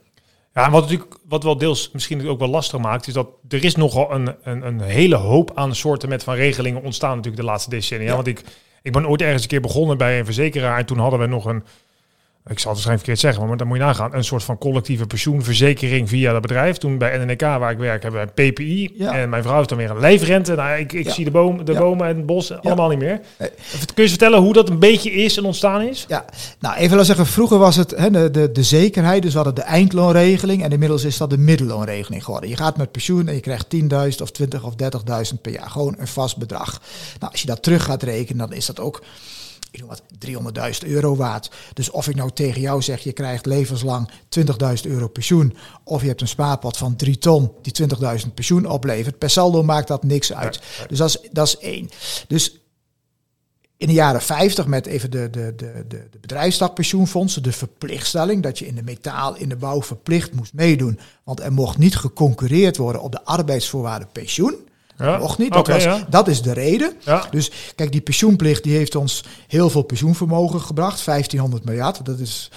Ja, 0.55 0.65
en 0.65 0.71
wat 0.71 0.83
natuurlijk 0.83 1.17
wat 1.29 1.43
wel 1.43 1.57
deels 1.57 1.91
misschien 1.93 2.29
ook 2.29 2.39
wel 2.39 2.49
lastig 2.49 2.81
maakt, 2.81 3.07
is 3.07 3.13
dat 3.13 3.29
er 3.49 3.65
is 3.65 3.77
nogal 3.77 4.13
een, 4.13 4.35
een, 4.43 4.67
een 4.67 4.81
hele 4.81 5.17
hoop 5.17 5.51
aan 5.55 5.75
soorten 5.75 6.09
met 6.09 6.25
van 6.25 6.35
regelingen 6.35 6.83
ontstaan 6.83 7.17
natuurlijk 7.17 7.43
de 7.43 7.49
laatste 7.49 7.71
decennia. 7.71 8.09
Ja. 8.09 8.15
Want 8.15 8.27
ik, 8.27 8.43
ik 8.83 8.93
ben 8.93 9.09
ooit 9.09 9.23
ergens 9.23 9.43
een 9.43 9.49
keer 9.49 9.61
begonnen 9.61 9.99
bij 9.99 10.19
een 10.19 10.25
verzekeraar 10.25 10.79
en 10.79 10.87
toen 10.87 10.99
hadden 10.99 11.21
we 11.21 11.27
nog 11.27 11.45
een, 11.45 11.65
ik 12.47 12.59
zal 12.59 12.73
het 12.73 12.85
waarschijnlijk 12.85 12.99
verkeerd 13.05 13.19
zeggen, 13.19 13.47
maar 13.49 13.57
dan 13.57 13.67
moet 13.67 13.77
je 13.77 13.83
nagaan, 13.83 14.15
een 14.15 14.25
soort 14.25 14.43
van 14.45 14.59
collectieve 14.59 15.07
pensioenverzekering 15.07 16.09
via 16.09 16.33
dat 16.33 16.41
bedrijf. 16.43 16.77
Toen 16.77 16.99
bij 16.99 17.25
NNK 17.25 17.41
waar 17.41 17.71
ik 17.71 17.79
werk 17.79 18.03
hebben 18.03 18.21
we 18.21 18.43
een 18.43 18.53
PPI 18.53 18.93
Ja. 18.95 19.13
en 19.15 19.29
mijn 19.29 19.43
vrouw 19.43 19.57
heeft 19.57 19.69
dan 19.69 19.79
weer 19.79 19.91
een 19.91 20.01
lijfrente. 20.01 20.55
Nou, 20.55 20.79
ik, 20.79 20.93
ik 20.93 21.05
Ja. 21.07 21.13
zie 21.13 21.25
de, 21.25 21.31
boom, 21.31 21.65
de 21.65 21.73
Ja. 21.73 21.79
bomen 21.79 22.07
en 22.09 22.17
het 22.17 22.27
bos 22.27 22.61
allemaal 22.63 22.89
niet 22.89 22.99
meer. 22.99 23.21
Nee. 23.39 23.51
Kun 23.95 24.03
je 24.05 24.09
vertellen 24.11 24.39
hoe 24.41 24.53
dat 24.53 24.69
een 24.69 24.79
beetje 24.79 25.11
is 25.13 25.37
en 25.37 25.45
ontstaan 25.45 25.83
is? 25.83 26.05
Ja, 26.09 26.25
nou 26.59 26.75
even 26.77 26.91
laten 26.91 27.07
zeggen, 27.07 27.27
vroeger 27.27 27.59
was 27.59 27.77
het 27.77 27.91
hè, 27.97 28.11
de, 28.11 28.31
de, 28.31 28.53
de 28.53 28.63
zekerheid, 28.63 29.23
dus 29.23 29.31
we 29.31 29.37
hadden 29.37 29.55
de 29.55 29.63
eindloonregeling 29.63 30.63
en 30.65 30.73
inmiddels 30.73 31.05
is 31.05 31.17
dat 31.17 31.31
de 31.31 31.39
middelloonregeling 31.39 32.25
geworden. 32.25 32.51
Je 32.51 32.57
gaat 32.57 32.77
met 32.77 32.93
pensioen 32.93 33.29
en 33.29 33.35
je 33.35 33.41
krijgt 33.41 33.67
10.000 33.77 34.23
of 34.23 34.31
20 34.31 34.65
of 34.65 34.75
30.000 35.33 35.41
per 35.43 35.53
jaar, 35.53 35.71
gewoon 35.71 35.95
een 35.99 36.07
vast 36.09 36.37
bedrag. 36.37 36.81
Nou, 37.19 37.33
als 37.33 37.41
je 37.41 37.47
dat 37.47 37.63
terug 37.63 37.85
gaat 37.85 38.03
rekenen, 38.03 38.49
dan 38.49 38.57
is 38.57 38.67
dat 38.67 38.81
ook 38.81 39.03
ik 39.71 39.81
noem 39.81 39.89
wat, 39.89 40.03
300.000 40.83 40.89
euro 40.89 41.17
waard. 41.17 41.51
Dus 41.73 41.91
of 41.91 42.09
ik 42.09 42.15
nou 42.15 42.31
tegen 42.31 42.61
jou 42.61 42.83
zeg, 42.83 43.03
je 43.03 43.13
krijgt 43.13 43.47
levenslang 43.47 44.11
20.000 44.39 44.91
euro 44.91 45.09
pensioen, 45.09 45.57
of 45.85 46.01
je 46.01 46.09
hebt 46.09 46.21
een 46.21 46.29
spaarpot 46.29 46.77
van 46.77 46.97
3 46.97 47.19
ton 47.19 47.53
die 47.63 47.89
20.000 48.25 48.35
pensioen 48.35 48.67
oplevert, 48.67 49.19
per 49.19 49.31
saldo 49.31 49.63
maakt 49.63 49.89
dat 49.89 50.05
niks 50.05 50.33
uit. 50.33 50.61
Dus 50.89 50.99
dat 50.99 51.09
is, 51.09 51.29
dat 51.33 51.47
is 51.47 51.59
één. 51.59 51.89
Dus 52.29 52.61
in 53.81 53.87
de 53.87 53.93
jaren 53.93 54.23
50 54.23 54.67
met 54.67 54.87
even 54.87 55.11
de, 55.11 55.31
de, 55.31 55.53
de, 55.57 55.85
de, 55.89 56.09
de 56.11 56.19
bedrijfstakpensioenfondsen, 56.21 57.43
de 57.43 57.53
verplichtstelling 57.53 58.43
dat 58.43 58.59
je 58.59 58.67
in 58.67 58.75
de 58.75 58.83
metaal, 58.83 59.37
in 59.37 59.49
de 59.49 59.57
bouw 59.57 59.83
verplicht 59.83 60.33
moest 60.33 60.53
meedoen. 60.53 60.99
Want 61.25 61.41
er 61.41 61.53
mocht 61.53 61.79
niet 61.79 61.97
geconcurreerd 61.97 62.77
worden 62.77 63.03
op 63.03 63.13
de 63.13 63.25
arbeidsvoorwaarden 63.25 64.09
pensioen. 64.13 64.55
Ja, 65.01 65.19
mocht 65.19 65.39
niet. 65.39 65.53
Dat, 65.53 65.59
oké, 65.59 65.73
was, 65.73 65.83
ja. 65.83 66.07
dat 66.09 66.29
is 66.29 66.43
de 66.43 66.53
reden. 66.53 66.93
Ja. 67.05 67.27
Dus 67.31 67.73
kijk, 67.75 67.93
die 67.93 68.01
pensioenplicht 68.01 68.63
die 68.63 68.77
heeft 68.77 68.95
ons 68.95 69.25
heel 69.47 69.71
veel 69.71 69.83
pensioenvermogen 69.83 70.61
gebracht. 70.61 71.05
1500 71.05 71.65
miljard. 71.65 72.05
Dat 72.05 72.19
is 72.19 72.51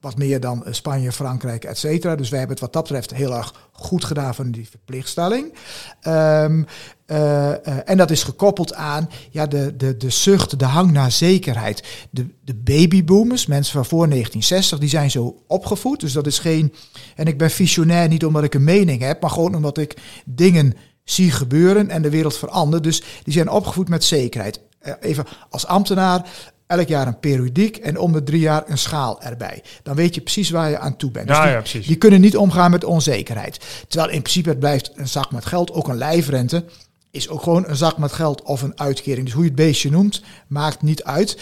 wat 0.00 0.16
meer 0.16 0.40
dan 0.40 0.64
eh, 0.64 0.72
Spanje, 0.72 1.12
Frankrijk, 1.12 1.64
et 1.64 1.78
cetera. 1.78 2.16
Dus 2.16 2.28
wij 2.28 2.38
hebben 2.38 2.56
het 2.56 2.64
wat 2.64 2.74
dat 2.74 2.82
betreft 2.82 3.14
heel 3.14 3.36
erg 3.36 3.68
goed 3.72 4.04
gedaan 4.04 4.34
van 4.34 4.50
die 4.50 4.68
verplichtstelling. 4.68 5.52
Ehm, 6.00 6.62
eh, 7.06 7.50
eh, 7.50 7.78
en 7.84 7.96
dat 7.96 8.10
is 8.10 8.22
gekoppeld 8.22 8.74
aan 8.74 9.10
ja, 9.30 9.46
de, 9.46 9.76
de, 9.76 9.96
de 9.96 10.10
zucht, 10.10 10.58
de 10.58 10.64
hang 10.64 10.90
naar 10.90 11.12
zekerheid. 11.12 12.08
De, 12.10 12.26
de 12.44 12.54
babyboomers, 12.54 13.46
mensen 13.46 13.72
van 13.72 13.84
voor 13.84 14.08
1960, 14.08 14.78
die 14.78 14.88
zijn 14.88 15.10
zo 15.10 15.42
opgevoed. 15.46 16.00
Dus 16.00 16.12
dat 16.12 16.26
is 16.26 16.38
geen... 16.38 16.74
En 17.14 17.26
ik 17.26 17.38
ben 17.38 17.50
visionair 17.50 18.08
niet 18.08 18.24
omdat 18.24 18.44
ik 18.44 18.54
een 18.54 18.64
mening 18.64 19.02
heb, 19.02 19.20
maar 19.20 19.30
gewoon 19.30 19.54
omdat 19.54 19.78
ik 19.78 19.96
dingen 20.24 20.74
zie 21.10 21.30
gebeuren 21.30 21.90
en 21.90 22.02
de 22.02 22.10
wereld 22.10 22.36
verandert. 22.36 22.82
Dus 22.82 23.02
die 23.22 23.32
zijn 23.32 23.50
opgevoed 23.50 23.88
met 23.88 24.04
zekerheid. 24.04 24.60
Eh, 24.78 24.92
Even 25.00 25.24
als 25.50 25.66
ambtenaar, 25.66 26.28
elk 26.66 26.88
jaar 26.88 27.06
een 27.06 27.18
periodiek 27.20 27.76
en 27.76 27.98
om 27.98 28.12
de 28.12 28.22
drie 28.22 28.40
jaar 28.40 28.62
een 28.66 28.78
schaal 28.78 29.22
erbij. 29.22 29.62
Dan 29.82 29.94
weet 29.94 30.14
je 30.14 30.20
precies 30.20 30.50
waar 30.50 30.70
je 30.70 30.78
aan 30.78 30.96
toe 30.96 31.10
bent. 31.10 31.28
Dus 31.28 31.36
die, 31.36 31.46
ja, 31.46 31.86
die 31.86 31.96
kunnen 31.96 32.20
niet 32.20 32.36
omgaan 32.36 32.70
met 32.70 32.84
onzekerheid. 32.84 33.58
Terwijl 33.88 34.12
in 34.12 34.22
principe 34.22 34.48
het 34.48 34.58
blijft 34.58 34.90
een 34.94 35.08
zak 35.08 35.30
met 35.32 35.46
geld, 35.46 35.72
ook 35.72 35.88
een 35.88 35.96
lijfrente 35.98 36.64
is 37.10 37.28
ook 37.28 37.42
gewoon 37.42 37.64
een 37.68 37.76
zak 37.76 37.98
met 37.98 38.12
geld 38.12 38.42
of 38.42 38.62
een 38.62 38.80
uitkering. 38.80 39.24
Dus 39.24 39.34
hoe 39.34 39.42
je 39.42 39.48
het 39.48 39.58
beestje 39.58 39.90
noemt, 39.90 40.22
maakt 40.46 40.82
niet 40.82 41.04
uit. 41.04 41.38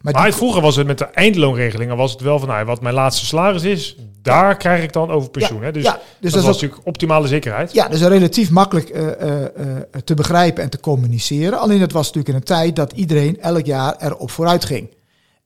Maar, 0.00 0.32
vroeger 0.32 0.62
was 0.62 0.76
het 0.76 0.86
met 0.86 0.98
de 0.98 1.04
eindloonregeling, 1.04 1.88
dan 1.88 1.98
was 1.98 2.12
het 2.12 2.20
wel 2.20 2.38
van, 2.38 2.48
nou, 2.48 2.64
wat 2.64 2.80
mijn 2.80 2.94
laatste 2.94 3.26
salaris 3.26 3.62
is, 3.62 3.96
daar 4.22 4.56
krijg 4.56 4.82
ik 4.82 4.92
dan 4.92 5.10
over 5.10 5.30
pensioen. 5.30 5.58
Ja, 5.58 5.64
hè? 5.64 5.72
Dus, 5.72 5.82
ja, 5.82 5.92
dus 5.92 6.00
dat, 6.20 6.20
dat 6.20 6.32
was 6.32 6.44
ook- 6.44 6.52
natuurlijk 6.60 6.86
optimale 6.86 7.28
zekerheid. 7.28 7.72
Ja, 7.72 7.88
dus 7.88 8.00
relatief 8.00 8.50
makkelijk 8.50 8.88
eh, 8.88 9.20
eh, 9.20 9.44
eh, 9.44 9.76
te 10.04 10.14
begrijpen 10.14 10.62
en 10.62 10.70
te 10.70 10.80
communiceren. 10.80 11.58
Alleen 11.58 11.80
het 11.80 11.92
was 11.92 12.06
natuurlijk 12.06 12.28
in 12.28 12.34
een 12.34 12.56
tijd 12.56 12.76
dat 12.76 12.92
iedereen 12.92 13.40
elk 13.40 13.66
jaar 13.66 13.96
erop 13.98 14.30
vooruit 14.30 14.64
ging. 14.64 14.88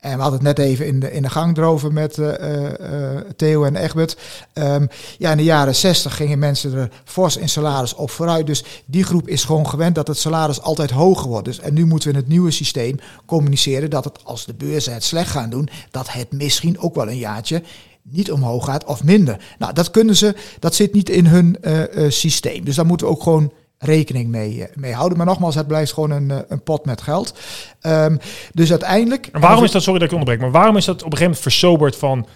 En 0.02 0.16
we 0.16 0.22
hadden 0.22 0.44
het 0.46 0.56
net 0.56 0.66
even 0.66 0.86
in 0.86 1.00
de, 1.00 1.12
in 1.12 1.22
de 1.22 1.30
gang 1.30 1.54
droven 1.54 1.92
met 1.92 2.16
uh, 2.16 2.28
uh, 2.28 3.20
Theo 3.36 3.64
en 3.64 3.76
Egbert. 3.76 4.16
Um, 4.54 4.88
ja, 5.18 5.30
in 5.30 5.36
de 5.36 5.44
jaren 5.44 5.74
60 5.74 6.16
gingen 6.16 6.38
mensen 6.38 6.74
er 6.74 6.90
fors 7.04 7.36
in 7.36 7.48
salaris 7.48 7.94
op 7.94 8.10
vooruit. 8.10 8.46
Dus 8.46 8.64
die 8.84 9.04
groep 9.04 9.28
is 9.28 9.44
gewoon 9.44 9.68
gewend 9.68 9.94
dat 9.94 10.06
het 10.06 10.18
salaris 10.18 10.60
altijd 10.60 10.90
hoger 10.90 11.28
wordt. 11.28 11.44
Dus, 11.44 11.58
en 11.58 11.74
nu 11.74 11.86
moeten 11.86 12.08
we 12.08 12.14
in 12.14 12.20
het 12.20 12.30
nieuwe 12.30 12.50
systeem 12.50 12.98
communiceren 13.26 13.90
dat 13.90 14.04
het 14.04 14.24
als 14.24 14.46
de 14.46 14.54
beurzen 14.54 14.92
het 14.92 15.04
slecht 15.04 15.30
gaan 15.30 15.50
doen, 15.50 15.68
dat 15.90 16.12
het 16.12 16.32
misschien 16.32 16.78
ook 16.78 16.94
wel 16.94 17.08
een 17.08 17.18
jaartje 17.18 17.62
niet 18.02 18.32
omhoog 18.32 18.64
gaat 18.64 18.84
of 18.84 19.04
minder. 19.04 19.36
Nou, 19.58 19.72
dat 19.72 19.90
kunnen 19.90 20.16
ze, 20.16 20.34
dat 20.58 20.74
zit 20.74 20.92
niet 20.92 21.10
in 21.10 21.26
hun 21.26 21.56
systeem. 22.08 22.64
Dus 22.64 22.76
daar 22.76 22.86
moeten 22.86 23.06
we 23.06 23.12
ook 23.12 23.22
gewoon 23.22 23.52
rekening 23.84 24.28
mee, 24.28 24.64
eh, 24.64 24.76
mee 24.76 24.92
houden. 24.92 25.16
Maar 25.18 25.26
nogmaals, 25.26 25.54
het 25.54 25.66
blijft 25.66 25.92
gewoon 25.92 26.10
een, 26.10 26.44
een 26.48 26.62
pot 26.62 26.84
met 26.84 27.00
geld. 27.00 27.34
Um, 27.82 28.18
dus 28.52 28.70
uiteindelijk. 28.70 29.28
En 29.32 29.40
waarom 29.40 29.64
is 29.64 29.70
dat, 29.70 29.82
sorry 29.82 29.98
dat 29.98 30.08
ik 30.08 30.14
onderbreek, 30.14 30.40
maar 30.40 30.60
waarom 30.60 30.76
is 30.76 30.84
dat 30.84 30.94
op 30.94 31.12
een 31.12 31.18
gegeven 31.18 31.24
moment 31.24 31.42
versoberd 31.42 31.96
van 31.96 32.26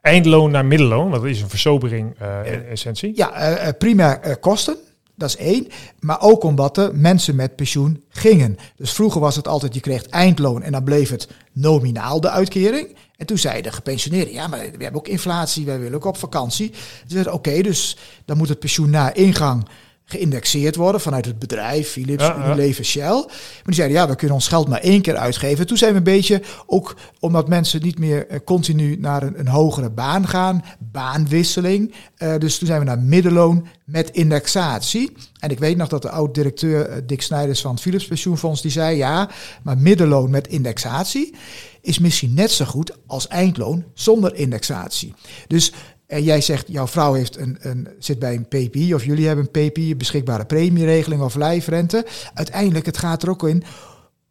eindloon 0.00 0.50
naar 0.50 0.64
middenloon? 0.64 1.10
Want 1.10 1.22
dat 1.22 1.30
is 1.30 1.40
een 1.40 1.48
versobering 1.48 2.16
uh, 2.22 2.52
in 2.52 2.64
essentie. 2.64 3.12
Ja, 3.14 3.60
uh, 3.62 3.68
primair 3.78 4.36
kosten. 4.36 4.76
Dat 5.14 5.28
is 5.28 5.36
één. 5.36 5.66
Maar 6.00 6.20
ook 6.20 6.42
omdat 6.42 6.76
er 6.76 6.96
mensen 6.96 7.36
met 7.36 7.56
pensioen 7.56 8.04
gingen. 8.08 8.58
Dus 8.76 8.92
vroeger 8.92 9.20
was 9.20 9.36
het 9.36 9.48
altijd, 9.48 9.74
je 9.74 9.80
kreeg 9.80 10.06
eindloon 10.06 10.62
en 10.62 10.72
dan 10.72 10.84
bleef 10.84 11.10
het 11.10 11.28
nominaal 11.52 12.20
de 12.20 12.30
uitkering. 12.30 12.96
En 13.16 13.26
toen 13.26 13.38
zeiden 13.38 13.62
de 13.62 13.72
gepensioneerden, 13.72 14.34
ja, 14.34 14.46
maar 14.46 14.58
we 14.58 14.82
hebben 14.82 14.94
ook 15.00 15.08
inflatie, 15.08 15.64
wij 15.64 15.78
willen 15.78 15.96
ook 15.96 16.04
op 16.04 16.16
vakantie. 16.16 16.70
Ze 16.74 17.04
zeiden, 17.06 17.32
oké, 17.32 17.62
dus 17.62 17.96
dan 18.24 18.36
moet 18.36 18.48
het 18.48 18.58
pensioen 18.58 18.90
na 18.90 19.14
ingang 19.14 19.68
geïndexeerd 20.08 20.76
worden 20.76 21.00
vanuit 21.00 21.24
het 21.24 21.38
bedrijf, 21.38 21.88
Philips, 21.88 22.22
ja, 22.22 22.36
ja. 22.38 22.46
Unilever, 22.46 22.84
Shell. 22.84 23.24
Maar 23.24 23.62
die 23.64 23.74
zeiden, 23.74 23.96
ja, 23.96 24.08
we 24.08 24.16
kunnen 24.16 24.36
ons 24.36 24.48
geld 24.48 24.68
maar 24.68 24.80
één 24.80 25.02
keer 25.02 25.16
uitgeven. 25.16 25.66
Toen 25.66 25.76
zijn 25.76 25.90
we 25.90 25.96
een 25.96 26.04
beetje, 26.04 26.42
ook 26.66 26.96
omdat 27.20 27.48
mensen 27.48 27.82
niet 27.82 27.98
meer 27.98 28.30
uh, 28.30 28.38
continu 28.44 28.96
naar 28.96 29.22
een, 29.22 29.38
een, 29.38 29.48
hogere 29.48 29.90
baan 29.90 30.28
gaan, 30.28 30.64
baanwisseling. 30.78 31.94
Uh, 32.18 32.36
dus 32.38 32.58
toen 32.58 32.66
zijn 32.66 32.80
we 32.80 32.86
naar 32.86 32.98
middenloon 32.98 33.66
met 33.84 34.10
indexatie. 34.10 35.12
En 35.38 35.50
ik 35.50 35.58
weet 35.58 35.76
nog 35.76 35.88
dat 35.88 36.02
de 36.02 36.10
oud-directeur 36.10 36.90
uh, 36.90 36.96
Dick 37.06 37.22
Snijders 37.22 37.60
van 37.60 37.70
het 37.70 37.80
Philips 37.80 38.06
Pensioenfonds, 38.06 38.62
die 38.62 38.70
zei, 38.70 38.96
ja, 38.96 39.30
maar 39.62 39.78
middenloon 39.78 40.30
met 40.30 40.48
indexatie 40.48 41.34
is 41.80 41.98
misschien 41.98 42.34
net 42.34 42.50
zo 42.50 42.64
goed 42.64 42.96
als 43.06 43.28
eindloon 43.28 43.84
zonder 43.94 44.34
indexatie. 44.34 45.14
Dus 45.46 45.72
en 46.06 46.22
jij 46.22 46.40
zegt, 46.40 46.68
jouw 46.68 46.86
vrouw 46.86 47.12
heeft 47.12 47.36
een, 47.36 47.56
een, 47.60 47.88
zit 47.98 48.18
bij 48.18 48.34
een 48.34 48.46
PPI 48.46 48.94
of 48.94 49.04
jullie 49.04 49.26
hebben 49.26 49.48
een 49.52 49.70
PPI, 49.70 49.96
beschikbare 49.96 50.44
premieregeling 50.44 51.22
of 51.22 51.34
lijfrente. 51.34 52.06
Uiteindelijk, 52.34 52.86
het 52.86 52.98
gaat 52.98 53.22
er 53.22 53.30
ook 53.30 53.48
in 53.48 53.62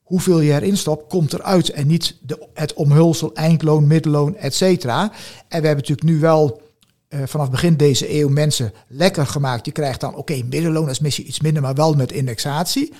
hoeveel 0.03 0.39
je 0.39 0.53
erin 0.53 0.77
stopt, 0.77 1.09
komt 1.09 1.33
eruit. 1.33 1.69
En 1.69 1.87
niet 1.87 2.17
de, 2.21 2.47
het 2.53 2.73
omhulsel, 2.73 3.33
eindloon, 3.33 3.87
middelloon, 3.87 4.35
et 4.35 4.53
cetera. 4.53 5.01
En 5.47 5.61
we 5.61 5.67
hebben 5.67 5.75
natuurlijk 5.75 6.03
nu 6.03 6.19
wel 6.19 6.61
uh, 7.09 7.19
vanaf 7.25 7.51
begin 7.51 7.77
deze 7.77 8.19
eeuw 8.19 8.29
mensen 8.29 8.73
lekker 8.87 9.27
gemaakt. 9.27 9.65
Je 9.65 9.71
krijgt 9.71 9.99
dan, 9.99 10.09
oké, 10.09 10.19
okay, 10.19 10.45
middelloon 10.49 10.89
is 10.89 10.99
misschien 10.99 11.27
iets 11.27 11.39
minder, 11.39 11.61
maar 11.61 11.75
wel 11.75 11.93
met 11.93 12.11
indexatie. 12.11 12.93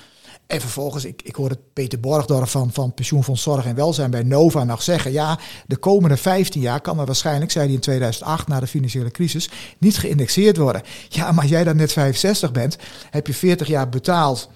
En 0.48 0.62
vervolgens, 0.62 1.06
ik, 1.06 1.22
ik 1.22 1.36
hoorde 1.36 1.58
Peter 1.74 2.00
Borgdorf 2.00 2.52
van, 2.52 2.72
van 2.72 2.94
Pensioenfonds 2.94 3.42
Zorg 3.42 3.66
en 3.66 3.76
Welzijn 3.76 4.12
bij 4.12 4.24
Nova 4.24 4.64
nog 4.64 4.82
zeggen, 4.82 5.12
ja, 5.12 5.40
de 5.68 5.78
komende 5.78 6.18
15 6.18 6.62
jaar 6.62 6.82
kan 6.82 7.00
er 7.00 7.06
waarschijnlijk, 7.06 7.52
zei 7.52 7.66
hij 7.66 7.74
in 7.74 7.80
2008 7.80 8.48
na 8.48 8.60
de 8.60 8.68
financiële 8.68 9.12
crisis, 9.12 9.50
niet 9.78 9.98
geïndexeerd 9.98 10.58
worden. 10.58 10.82
Ja, 11.10 11.32
maar 11.32 11.46
jij 11.46 11.64
dan 11.64 11.76
net 11.76 11.92
65 11.92 12.52
bent, 12.52 12.78
heb 13.10 13.28
je 13.28 13.34
40 13.34 13.68
jaar 13.68 13.90
betaald 13.90 14.50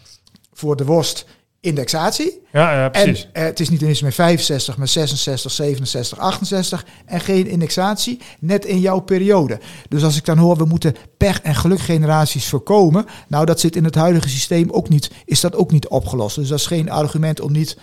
voor 0.53 0.75
de 0.75 0.86
worst 0.86 1.25
indexatie. 1.61 2.41
Ja, 2.51 2.81
ja 2.81 2.89
precies. 2.89 3.29
En 3.33 3.41
uh, 3.41 3.47
het 3.47 3.59
is 3.59 3.69
niet 3.69 3.81
eens 3.81 4.01
meer 4.01 4.11
65, 4.11 4.77
maar 4.77 4.87
66, 4.87 5.51
67, 5.51 6.17
68 6.17 6.85
en 7.05 7.19
geen 7.19 7.47
indexatie, 7.47 8.21
net 8.39 8.65
in 8.65 8.79
jouw 8.79 8.99
periode. 8.99 9.59
Dus 9.89 10.03
als 10.03 10.17
ik 10.17 10.25
dan 10.25 10.37
hoor, 10.37 10.57
we 10.57 10.65
moeten 10.65 10.95
pech- 11.17 11.41
en 11.41 11.55
gelukgeneraties 11.55 12.49
voorkomen, 12.49 13.05
nou 13.27 13.45
dat 13.45 13.59
zit 13.59 13.75
in 13.75 13.83
het 13.83 13.95
huidige 13.95 14.29
systeem 14.29 14.69
ook 14.71 14.89
niet, 14.89 15.11
is 15.25 15.41
dat 15.41 15.55
ook 15.55 15.71
niet 15.71 15.87
opgelost. 15.87 16.35
Dus 16.35 16.47
dat 16.47 16.59
is 16.59 16.65
geen 16.65 16.89
argument 16.89 17.41
om 17.41 17.51
niet 17.51 17.77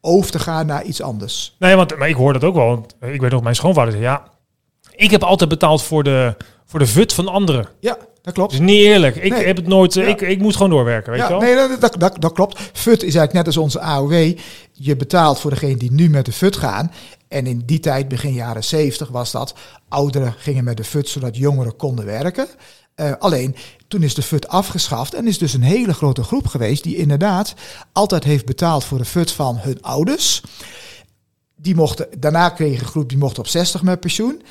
over 0.00 0.30
te 0.30 0.38
gaan 0.38 0.66
naar 0.66 0.84
iets 0.84 1.02
anders. 1.02 1.56
Nee, 1.58 1.76
want 1.76 1.96
maar 1.98 2.08
ik 2.08 2.14
hoor 2.14 2.32
dat 2.32 2.44
ook 2.44 2.54
wel. 2.54 2.66
Want 2.66 2.94
ik 3.00 3.20
weet 3.20 3.30
nog, 3.30 3.42
mijn 3.42 3.54
schoonvader 3.54 3.92
zei, 3.92 4.04
ja, 4.04 4.28
ik 4.90 5.10
heb 5.10 5.22
altijd 5.22 5.50
betaald 5.50 5.82
voor 5.82 6.04
de, 6.04 6.36
voor 6.66 6.78
de 6.78 6.86
vut 6.86 7.12
van 7.12 7.28
anderen. 7.28 7.68
Ja, 7.80 7.96
dat 8.22 8.34
klopt. 8.34 8.52
Dat 8.52 8.60
is 8.60 8.66
niet 8.66 8.84
eerlijk. 8.84 9.16
Ik 9.16 9.30
nee. 9.30 9.46
heb 9.46 9.56
het 9.56 9.66
nooit. 9.66 9.94
Ja. 9.94 10.02
Ik, 10.02 10.20
ik 10.20 10.38
moet 10.38 10.56
gewoon 10.56 10.70
doorwerken. 10.70 11.12
Weet 11.12 11.20
ja, 11.20 11.26
je 11.26 11.32
wel? 11.32 11.42
Nee, 11.42 11.78
dat, 11.78 12.00
dat, 12.00 12.16
dat, 12.20 12.32
klopt. 12.32 12.60
FUT 12.72 12.96
is 12.96 13.14
eigenlijk 13.14 13.32
net 13.32 13.46
als 13.46 13.56
onze 13.56 13.80
AOW. 13.80 14.32
Je 14.72 14.96
betaalt 14.96 15.40
voor 15.40 15.50
degene 15.50 15.76
die 15.76 15.92
nu 15.92 16.10
met 16.10 16.24
de 16.24 16.32
FUT 16.32 16.56
gaan. 16.56 16.92
En 17.28 17.46
in 17.46 17.62
die 17.66 17.80
tijd, 17.80 18.08
begin 18.08 18.32
jaren 18.32 18.64
70, 18.64 19.08
was 19.08 19.30
dat. 19.30 19.54
Ouderen 19.88 20.34
gingen 20.38 20.64
met 20.64 20.76
de 20.76 20.84
FUT 20.84 21.08
zodat 21.08 21.36
jongeren 21.36 21.76
konden 21.76 22.04
werken. 22.04 22.48
Uh, 22.96 23.12
alleen 23.18 23.56
toen 23.88 24.02
is 24.02 24.14
de 24.14 24.22
FUT 24.22 24.48
afgeschaft 24.48 25.14
en 25.14 25.26
is 25.26 25.38
dus 25.38 25.52
een 25.52 25.62
hele 25.62 25.94
grote 25.94 26.22
groep 26.22 26.46
geweest 26.46 26.82
die 26.82 26.96
inderdaad 26.96 27.54
altijd 27.92 28.24
heeft 28.24 28.46
betaald 28.46 28.84
voor 28.84 28.98
de 28.98 29.04
FUT 29.04 29.32
van 29.32 29.58
hun 29.58 29.82
ouders. 29.82 30.42
Die 31.56 31.74
mochten, 31.74 32.06
daarna 32.18 32.48
kreeg 32.48 32.80
een 32.80 32.86
groep 32.86 33.08
die 33.08 33.18
mocht 33.18 33.38
op 33.38 33.46
60 33.46 33.82
met 33.82 34.00
pensioen. 34.00 34.42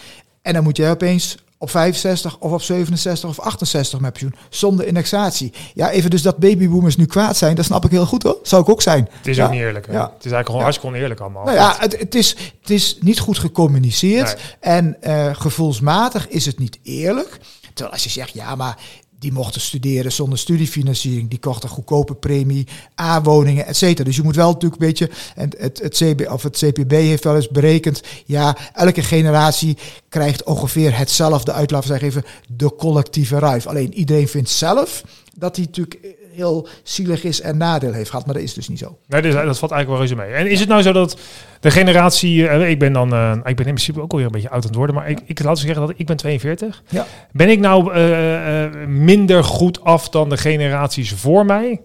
En 0.41 0.53
dan 0.53 0.63
moet 0.63 0.77
je 0.77 0.89
opeens 0.89 1.38
op 1.62 1.70
65 1.70 2.38
of 2.39 2.51
op 2.51 2.62
67 2.62 3.30
of 3.30 3.39
68 3.39 4.00
met 4.00 4.12
pensioen. 4.12 4.36
Zonder 4.50 4.88
indexatie. 4.88 5.54
Ja, 5.74 5.89
even 5.89 6.10
dus 6.10 6.22
dat 6.22 6.38
babyboomers 6.38 6.96
nu 6.96 7.06
kwaad 7.06 7.38
zijn, 7.38 7.56
dat 7.56 7.66
snap 7.66 7.86
ik 7.86 7.92
heel 7.92 8.06
goed 8.06 8.24
hoor. 8.24 8.38
Zou 8.44 8.62
ik 8.62 8.70
ook 8.70 8.82
zijn. 8.82 9.10
Het 9.12 9.28
is 9.28 9.36
ja. 9.36 9.46
ook 9.46 9.51
niet 9.51 9.62
eerlijk. 9.62 9.88
Hè? 9.88 9.94
Ja. 9.94 10.01
Het 10.01 10.25
is 10.25 10.32
eigenlijk 10.32 10.46
gewoon 10.46 10.60
ja. 10.60 10.63
hartstikke 10.63 10.96
oneerlijk 10.96 11.20
allemaal. 11.20 11.44
Nou 11.44 11.58
ja, 11.58 11.75
het, 11.80 12.00
het, 12.00 12.16
is, 12.16 12.36
het 12.62 12.70
is 12.70 12.98
niet 13.01 13.20
goed 13.20 13.38
gecommuniceerd. 13.38 14.36
Nee. 14.36 14.75
En 14.75 14.98
uh, 15.01 15.36
gevoelsmatig 15.36 16.28
is 16.28 16.46
het 16.46 16.60
niet 16.60 16.80
eerlijk. 16.84 17.39
Terwijl 17.74 17.92
als 17.92 18.04
je 18.04 18.10
zegt, 18.10 18.34
ja, 18.34 18.56
maar 18.56 18.78
die 19.19 19.31
mochten 19.31 19.61
studeren 19.61 20.11
zonder 20.11 20.38
studiefinanciering. 20.38 21.29
Die 21.29 21.39
kochten 21.39 21.69
goedkope 21.69 22.15
premie, 22.15 22.67
A-woningen, 23.01 23.65
et 23.65 23.77
cetera. 23.77 24.03
Dus 24.03 24.15
je 24.15 24.23
moet 24.23 24.35
wel 24.35 24.51
natuurlijk 24.51 24.81
een 24.81 24.88
beetje... 24.88 25.09
En 25.35 25.49
het, 25.57 25.79
het, 25.79 25.93
CB, 25.93 26.27
of 26.31 26.43
het 26.43 26.57
CPB 26.57 26.91
heeft 26.91 27.23
wel 27.23 27.35
eens 27.35 27.49
berekend... 27.49 28.01
Ja, 28.25 28.57
elke 28.73 29.03
generatie 29.03 29.77
krijgt 30.09 30.43
ongeveer 30.43 30.97
hetzelfde 30.97 31.51
uit, 31.51 31.71
laten 31.71 31.91
we 31.91 31.97
zeggen 31.99 32.21
even, 32.21 32.31
de 32.55 32.75
collectieve 32.75 33.39
ruif. 33.39 33.67
Alleen 33.67 33.93
iedereen 33.93 34.27
vindt 34.27 34.49
zelf 34.49 35.03
dat 35.35 35.55
hij 35.55 35.65
natuurlijk 35.65 36.17
heel 36.31 36.67
zielig 36.83 37.24
is 37.24 37.41
en 37.41 37.57
nadeel 37.57 37.93
heeft 37.93 38.09
gehad. 38.09 38.25
Maar 38.25 38.36
dat 38.36 38.43
is 38.43 38.53
dus 38.53 38.69
niet 38.69 38.79
zo. 38.79 38.98
Nee, 39.07 39.21
dus, 39.21 39.33
dat 39.33 39.59
valt 39.59 39.71
eigenlijk 39.71 39.88
wel 39.88 39.98
reuze 39.98 40.15
mee. 40.15 40.31
En 40.31 40.51
is 40.51 40.59
het 40.59 40.69
nou 40.69 40.81
zo 40.81 40.91
dat 40.91 41.17
de 41.59 41.71
generatie... 41.71 42.41
Uh, 42.41 42.69
ik 42.69 42.79
ben 42.79 42.93
dan... 42.93 43.13
Uh, 43.13 43.31
ik 43.31 43.55
ben 43.55 43.65
in 43.65 43.74
principe 43.74 44.01
ook 44.01 44.12
alweer 44.12 44.25
een 44.25 44.31
beetje 44.31 44.50
oud 44.50 44.62
aan 44.62 44.67
het 44.67 44.77
worden. 44.77 44.95
Maar 44.95 45.09
ik, 45.09 45.19
ik 45.25 45.43
laat 45.43 45.59
zeggen 45.59 45.88
dat 45.88 45.93
ik 45.95 46.05
ben 46.05 46.17
42. 46.17 46.83
Ja. 46.89 47.05
Ben 47.31 47.50
ik 47.50 47.59
nou 47.59 47.93
uh, 47.93 48.88
minder 48.88 49.43
goed 49.43 49.83
af 49.83 50.09
dan 50.09 50.29
de 50.29 50.38
generaties 50.38 51.13
voor 51.13 51.45
mij? 51.45 51.81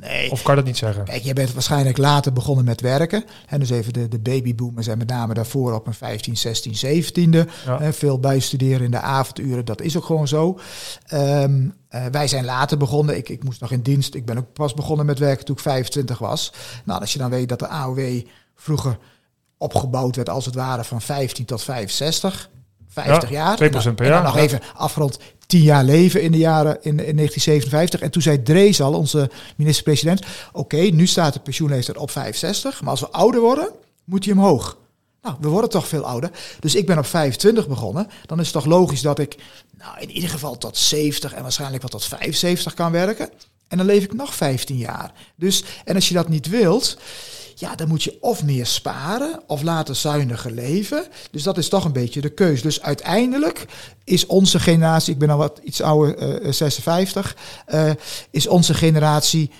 Nee. 0.00 0.30
Of 0.30 0.42
kan 0.42 0.56
dat 0.56 0.64
niet 0.64 0.76
zeggen? 0.76 1.04
Kijk, 1.04 1.22
je 1.22 1.32
bent 1.32 1.52
waarschijnlijk 1.52 1.96
later 1.96 2.32
begonnen 2.32 2.64
met 2.64 2.80
werken. 2.80 3.24
En 3.48 3.60
dus 3.60 3.70
even 3.70 3.92
de, 3.92 4.08
de 4.08 4.18
babyboomers 4.18 4.86
en 4.86 4.98
met 4.98 5.08
name 5.08 5.34
daarvoor 5.34 5.74
op 5.74 5.86
een 5.86 5.94
15, 5.94 6.36
16, 6.36 6.74
17e. 6.74 7.50
Ja. 7.64 7.92
Veel 7.92 8.20
bijstuderen 8.20 8.84
in 8.84 8.90
de 8.90 9.00
avonduren, 9.00 9.64
dat 9.64 9.80
is 9.80 9.96
ook 9.96 10.04
gewoon 10.04 10.28
zo. 10.28 10.58
Um, 11.12 11.74
uh, 11.90 12.04
wij 12.10 12.28
zijn 12.28 12.44
later 12.44 12.78
begonnen. 12.78 13.16
Ik, 13.16 13.28
ik 13.28 13.44
moest 13.44 13.60
nog 13.60 13.70
in 13.70 13.80
dienst. 13.80 14.14
Ik 14.14 14.24
ben 14.24 14.38
ook 14.38 14.52
pas 14.52 14.74
begonnen 14.74 15.06
met 15.06 15.18
werken 15.18 15.44
toen 15.44 15.56
ik 15.56 15.62
25 15.62 16.18
was. 16.18 16.52
Nou, 16.84 17.00
als 17.00 17.12
je 17.12 17.18
dan 17.18 17.30
weet 17.30 17.48
dat 17.48 17.58
de 17.58 17.68
AOW 17.68 18.22
vroeger 18.54 18.98
opgebouwd 19.58 20.16
werd 20.16 20.28
als 20.28 20.44
het 20.44 20.54
ware 20.54 20.84
van 20.84 21.00
15 21.00 21.44
tot 21.44 21.62
65. 21.62 22.50
50 22.88 23.30
ja, 23.30 23.36
jaar. 23.36 23.54
2% 23.54 23.58
per 23.58 23.70
en 23.70 23.94
dan, 23.96 24.06
jaar. 24.06 24.16
En 24.16 24.22
nog 24.22 24.36
even 24.36 24.60
afgerond 24.74 25.18
10 25.46 25.62
jaar 25.62 25.84
leven 25.84 26.22
in 26.22 26.32
de 26.32 26.38
jaren 26.38 26.78
in, 26.80 26.90
in 26.90 27.16
1957. 27.16 28.00
En 28.00 28.10
toen 28.10 28.22
zei 28.22 28.42
Drees 28.42 28.80
al, 28.80 28.94
onze 28.94 29.30
minister-president, 29.56 30.22
oké, 30.52 30.76
nu 30.76 31.06
staat 31.06 31.32
de 31.32 31.40
pensioenleeftijd 31.40 31.98
op 31.98 32.10
65, 32.10 32.80
maar 32.80 32.90
als 32.90 33.00
we 33.00 33.10
ouder 33.10 33.40
worden, 33.40 33.70
moet 34.04 34.24
je 34.24 34.32
omhoog. 34.32 34.76
Nou, 35.22 35.36
we 35.40 35.48
worden 35.48 35.70
toch 35.70 35.88
veel 35.88 36.04
ouder. 36.04 36.30
Dus 36.60 36.74
ik 36.74 36.86
ben 36.86 36.98
op 36.98 37.06
25 37.06 37.68
begonnen. 37.68 38.08
Dan 38.26 38.40
is 38.40 38.44
het 38.44 38.54
toch 38.54 38.64
logisch 38.64 39.00
dat 39.00 39.18
ik 39.18 39.36
nou, 39.78 40.00
in 40.00 40.10
ieder 40.10 40.30
geval 40.30 40.58
tot 40.58 40.76
70 40.76 41.32
en 41.32 41.42
waarschijnlijk 41.42 41.82
wel 41.82 41.90
tot 41.90 42.04
75 42.04 42.74
kan 42.74 42.92
werken. 42.92 43.30
En 43.68 43.76
dan 43.76 43.86
leef 43.86 44.04
ik 44.04 44.14
nog 44.14 44.34
15 44.34 44.76
jaar. 44.76 45.12
Dus, 45.36 45.64
en 45.84 45.94
als 45.94 46.08
je 46.08 46.14
dat 46.14 46.28
niet 46.28 46.48
wilt, 46.48 46.96
ja, 47.58 47.74
dan 47.74 47.88
moet 47.88 48.02
je 48.02 48.16
of 48.20 48.44
meer 48.44 48.66
sparen 48.66 49.40
of 49.46 49.62
later 49.62 49.94
zuiniger 49.94 50.50
leven. 50.50 51.04
Dus 51.30 51.42
dat 51.42 51.58
is 51.58 51.68
toch 51.68 51.84
een 51.84 51.92
beetje 51.92 52.20
de 52.20 52.28
keus. 52.28 52.62
Dus 52.62 52.82
uiteindelijk 52.82 53.66
is 54.04 54.26
onze 54.26 54.60
generatie, 54.60 55.12
ik 55.12 55.18
ben 55.18 55.30
al 55.30 55.38
wat 55.38 55.60
iets 55.62 55.82
ouder, 55.82 56.42
uh, 56.44 56.52
56, 56.52 57.36
uh, 57.68 57.90
is 58.30 58.46
onze 58.46 58.74
generatie 58.74 59.50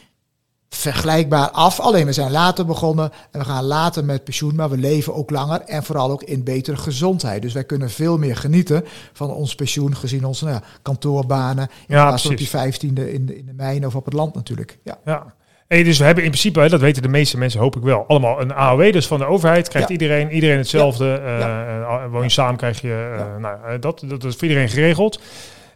vergelijkbaar 0.68 1.50
af. 1.50 1.80
Alleen 1.80 2.06
we 2.06 2.12
zijn 2.12 2.30
later 2.30 2.66
begonnen 2.66 3.12
en 3.30 3.40
we 3.40 3.46
gaan 3.46 3.64
later 3.64 4.04
met 4.04 4.24
pensioen, 4.24 4.54
maar 4.54 4.70
we 4.70 4.76
leven 4.76 5.14
ook 5.14 5.30
langer 5.30 5.60
en 5.60 5.82
vooral 5.82 6.10
ook 6.10 6.22
in 6.22 6.44
betere 6.44 6.76
gezondheid. 6.76 7.42
Dus 7.42 7.52
wij 7.52 7.64
kunnen 7.64 7.90
veel 7.90 8.18
meer 8.18 8.36
genieten 8.36 8.84
van 9.12 9.30
ons 9.30 9.54
pensioen 9.54 9.96
gezien 9.96 10.24
onze 10.24 10.44
nou 10.44 10.56
ja, 10.56 10.68
kantoorbanen. 10.82 11.68
In 11.86 11.94
Ja, 11.94 12.06
plaats 12.06 12.22
van 12.22 12.30
op 12.30 12.38
die 12.38 12.48
vijftiende 12.48 13.12
in 13.12 13.26
de, 13.26 13.38
in 13.38 13.46
de 13.46 13.52
mijn 13.52 13.86
of 13.86 13.94
op 13.94 14.04
het 14.04 14.14
land 14.14 14.34
natuurlijk. 14.34 14.78
Ja. 14.82 14.98
Ja. 15.04 15.34
Hey, 15.68 15.82
dus 15.82 15.98
we 15.98 16.04
hebben 16.04 16.24
in 16.24 16.30
principe, 16.30 16.68
dat 16.68 16.80
weten 16.80 17.02
de 17.02 17.08
meeste 17.08 17.38
mensen, 17.38 17.60
hoop 17.60 17.76
ik 17.76 17.82
wel, 17.82 18.04
allemaal 18.06 18.40
een 18.40 18.52
AOW. 18.54 18.92
Dus 18.92 19.06
van 19.06 19.18
de 19.18 19.24
overheid 19.24 19.68
krijgt 19.68 19.88
Ja. 19.88 19.94
iedereen, 19.94 20.30
iedereen 20.30 20.56
hetzelfde. 20.58 21.12
eh, 21.24 21.38
Ja. 21.38 22.04
eh, 22.04 22.10
woon 22.10 22.22
je 22.22 22.28
samen, 22.28 22.56
krijg 22.56 22.80
je 22.80 22.88
eh, 23.12 23.18
Ja. 23.18 23.38
nou, 23.38 23.56
eh, 23.66 23.80
dat, 23.80 24.02
dat 24.06 24.24
is 24.24 24.34
voor 24.36 24.48
iedereen 24.48 24.68
geregeld. 24.68 25.20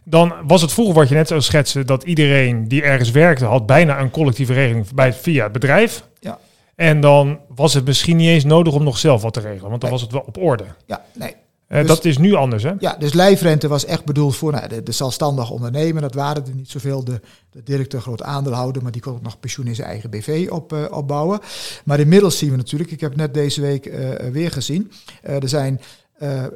Dan 0.03 0.33
was 0.47 0.61
het 0.61 0.73
vroeger 0.73 0.95
wat 0.95 1.09
je 1.09 1.15
net 1.15 1.27
zo 1.27 1.39
schetste, 1.39 1.85
dat 1.85 2.03
iedereen 2.03 2.67
die 2.67 2.81
ergens 2.83 3.11
werkte, 3.11 3.45
had 3.45 3.65
bijna 3.65 3.99
een 3.99 4.09
collectieve 4.11 4.53
regeling 4.53 4.93
bij, 4.93 5.13
via 5.13 5.43
het 5.43 5.51
bedrijf. 5.51 6.03
Ja. 6.19 6.37
En 6.75 6.99
dan 7.01 7.39
was 7.55 7.73
het 7.73 7.85
misschien 7.85 8.17
niet 8.17 8.29
eens 8.29 8.43
nodig 8.43 8.73
om 8.73 8.83
nog 8.83 8.97
zelf 8.97 9.21
wat 9.21 9.33
te 9.33 9.39
regelen, 9.39 9.69
want 9.69 9.81
dan 9.81 9.89
Nee. 9.89 9.99
was 9.99 10.01
het 10.01 10.11
wel 10.11 10.23
op 10.27 10.37
orde. 10.37 10.63
Ja, 10.85 11.01
nee. 11.13 11.35
Eh, 11.71 11.79
Dus- 11.79 11.87
dat 11.87 12.05
is 12.05 12.17
nu 12.17 12.33
anders, 12.33 12.63
hè? 12.63 12.71
Ja, 12.79 12.95
dus 12.99 13.13
lijfrente 13.13 13.67
was 13.67 13.85
echt 13.85 14.05
bedoeld 14.05 14.35
voor 14.35 14.51
nou, 14.51 14.67
de, 14.67 14.83
de 14.83 14.91
zelfstandig 14.91 15.49
ondernemer. 15.49 16.01
Dat 16.01 16.13
waren 16.13 16.45
er 16.45 16.55
niet 16.55 16.69
zoveel. 16.69 17.03
De, 17.03 17.21
de 17.51 17.63
directeur, 17.63 18.01
groot 18.01 18.21
aandeelhouder, 18.23 18.83
maar 18.83 18.91
die 18.91 19.01
kon 19.01 19.13
ook 19.13 19.21
nog 19.21 19.39
pensioen 19.39 19.67
in 19.67 19.75
zijn 19.75 19.87
eigen 19.87 20.09
BV 20.09 20.47
op, 20.49 20.73
eh, 20.73 20.85
opbouwen. 20.89 21.39
Maar 21.85 21.99
inmiddels 21.99 22.37
zien 22.37 22.49
we 22.51 22.55
natuurlijk, 22.57 22.91
ik 22.91 22.99
heb 22.99 23.09
het 23.09 23.19
net 23.19 23.33
deze 23.33 23.61
week 23.61 23.85
eh, 23.85 24.29
weer 24.29 24.51
gezien, 24.51 24.91
er 25.21 25.49
zijn 25.49 25.81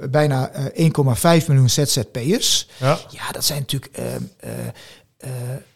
bijna 0.10 0.50
eh, 0.50 0.90
1,5 1.42 1.48
miljoen 1.48 1.70
ZZP'ers. 1.70 2.68
Ja. 2.80 2.98
Ja, 3.10 3.32
dat 3.32 3.46
zijn 3.46 3.60
natuurlijk 3.60 3.98
ehm, 3.98 4.22
eh, 4.40 4.52
eh, 5.18 5.32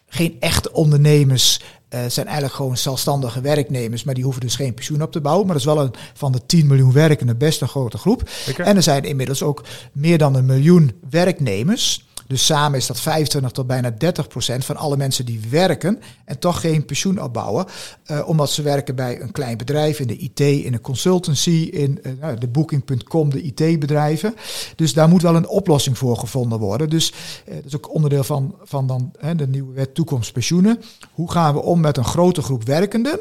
geen 0.08 0.36
echte 0.40 0.72
ondernemers. 0.72 1.60
Eh, 1.90 2.00
zijn 2.08 2.26
eigenlijk 2.26 2.56
gewoon 2.56 2.76
zelfstandige 2.76 3.40
werknemers, 3.40 4.04
maar 4.04 4.14
die 4.14 4.24
hoeven 4.24 4.40
dus 4.40 4.56
geen 4.56 4.74
pensioen 4.74 5.02
op 5.02 5.12
te 5.12 5.20
bouwen. 5.20 5.46
Maar 5.46 5.56
dat 5.56 5.66
is 5.66 5.72
wel 5.74 5.84
een, 5.84 5.94
van 6.14 6.32
de 6.32 6.46
10 6.46 6.66
miljoen 6.66 6.92
werkenden 6.92 7.38
best 7.38 7.60
een 7.60 7.68
grote 7.68 7.98
groep. 7.98 8.30
En 8.56 8.76
er 8.76 8.82
zijn 8.82 9.04
inmiddels 9.04 9.42
ook 9.42 9.64
meer 9.92 10.18
dan 10.18 10.34
een 10.34 10.46
miljoen 10.46 10.92
werknemers. 11.10 12.08
Dus 12.30 12.46
samen 12.46 12.78
is 12.78 12.86
dat 12.86 13.00
25 13.00 13.50
tot 13.50 13.66
bijna 13.66 13.90
30 13.90 14.28
procent 14.28 14.64
van 14.64 14.76
alle 14.76 14.96
mensen 14.96 15.24
die 15.24 15.40
werken 15.48 16.00
en 16.24 16.38
toch 16.38 16.60
geen 16.60 16.84
pensioen 16.84 17.22
opbouwen. 17.22 17.66
eh, 18.04 18.28
omdat 18.28 18.50
ze 18.50 18.62
werken 18.62 18.94
bij 18.94 19.20
een 19.20 19.32
klein 19.32 19.56
bedrijf, 19.56 20.00
in 20.00 20.06
de 20.06 20.16
IT, 20.16 20.40
in 20.40 20.72
een 20.72 20.80
consultancy, 20.80 21.68
in 21.72 22.02
eh, 22.02 22.12
nou, 22.20 22.38
de 22.38 22.48
Booking.com, 22.48 23.30
de 23.30 23.42
IT-bedrijven. 23.42 24.34
Dus 24.76 24.92
daar 24.92 25.08
moet 25.08 25.22
wel 25.22 25.36
een 25.36 25.48
oplossing 25.48 25.98
voor 25.98 26.16
gevonden 26.16 26.58
worden. 26.58 26.90
Dus 26.90 27.12
eh, 27.46 27.54
dat 27.54 27.64
is 27.64 27.76
ook 27.76 27.94
onderdeel 27.94 28.24
van, 28.24 28.54
van 28.62 28.86
dan, 28.86 29.12
de 29.36 29.48
nieuwe 29.48 29.72
wet 29.72 29.94
toekomstpensioenen. 29.94 30.80
Hoe 31.12 31.30
gaan 31.30 31.54
we 31.54 31.62
om 31.62 31.80
met 31.80 31.96
een 31.96 32.04
grote 32.04 32.42
groep 32.42 32.64
werkenden, 32.64 33.20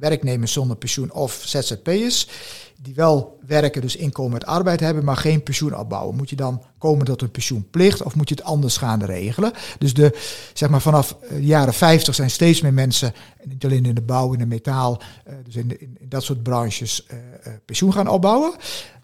werknemers 0.00 0.52
zonder 0.52 0.76
pensioen 0.76 1.12
of 1.12 1.42
ZZP'ers, 1.44 2.28
die 2.82 2.94
wel 2.94 3.38
werken, 3.46 3.80
dus 3.80 3.96
inkomen 3.96 4.32
uit 4.32 4.44
arbeid 4.46 4.80
hebben, 4.80 5.04
maar 5.04 5.16
geen 5.16 5.42
pensioen 5.42 5.76
opbouwen. 5.78 6.16
Moet 6.16 6.30
je 6.30 6.36
dan 6.36 6.62
komen 6.78 7.04
tot 7.04 7.22
een 7.22 7.30
pensioenplicht 7.30 8.02
of 8.02 8.14
moet 8.14 8.28
je 8.28 8.34
het 8.34 8.44
anders 8.44 8.76
gaan 8.76 9.04
regelen? 9.04 9.52
Dus 9.78 9.94
de, 9.94 10.18
zeg 10.54 10.68
maar 10.68 10.80
vanaf 10.80 11.16
eh, 11.22 11.28
de 11.30 11.44
jaren 11.44 11.74
50 11.74 12.14
zijn 12.14 12.30
steeds 12.30 12.60
meer 12.60 12.74
mensen, 12.74 13.14
en 13.38 13.48
niet 13.48 13.64
alleen 13.64 13.84
in 13.84 13.94
de 13.94 14.00
bouw, 14.02 14.32
in 14.32 14.38
de 14.38 14.46
metaal, 14.46 15.00
eh, 15.24 15.34
dus 15.44 15.56
in, 15.56 15.68
de- 15.68 15.78
in, 15.78 15.96
dat 16.00 16.22
soort 16.22 16.42
branches, 16.42 17.06
eh, 17.06 17.16
pensioen 17.64 17.92
gaan 17.92 18.08
opbouwen. 18.08 18.52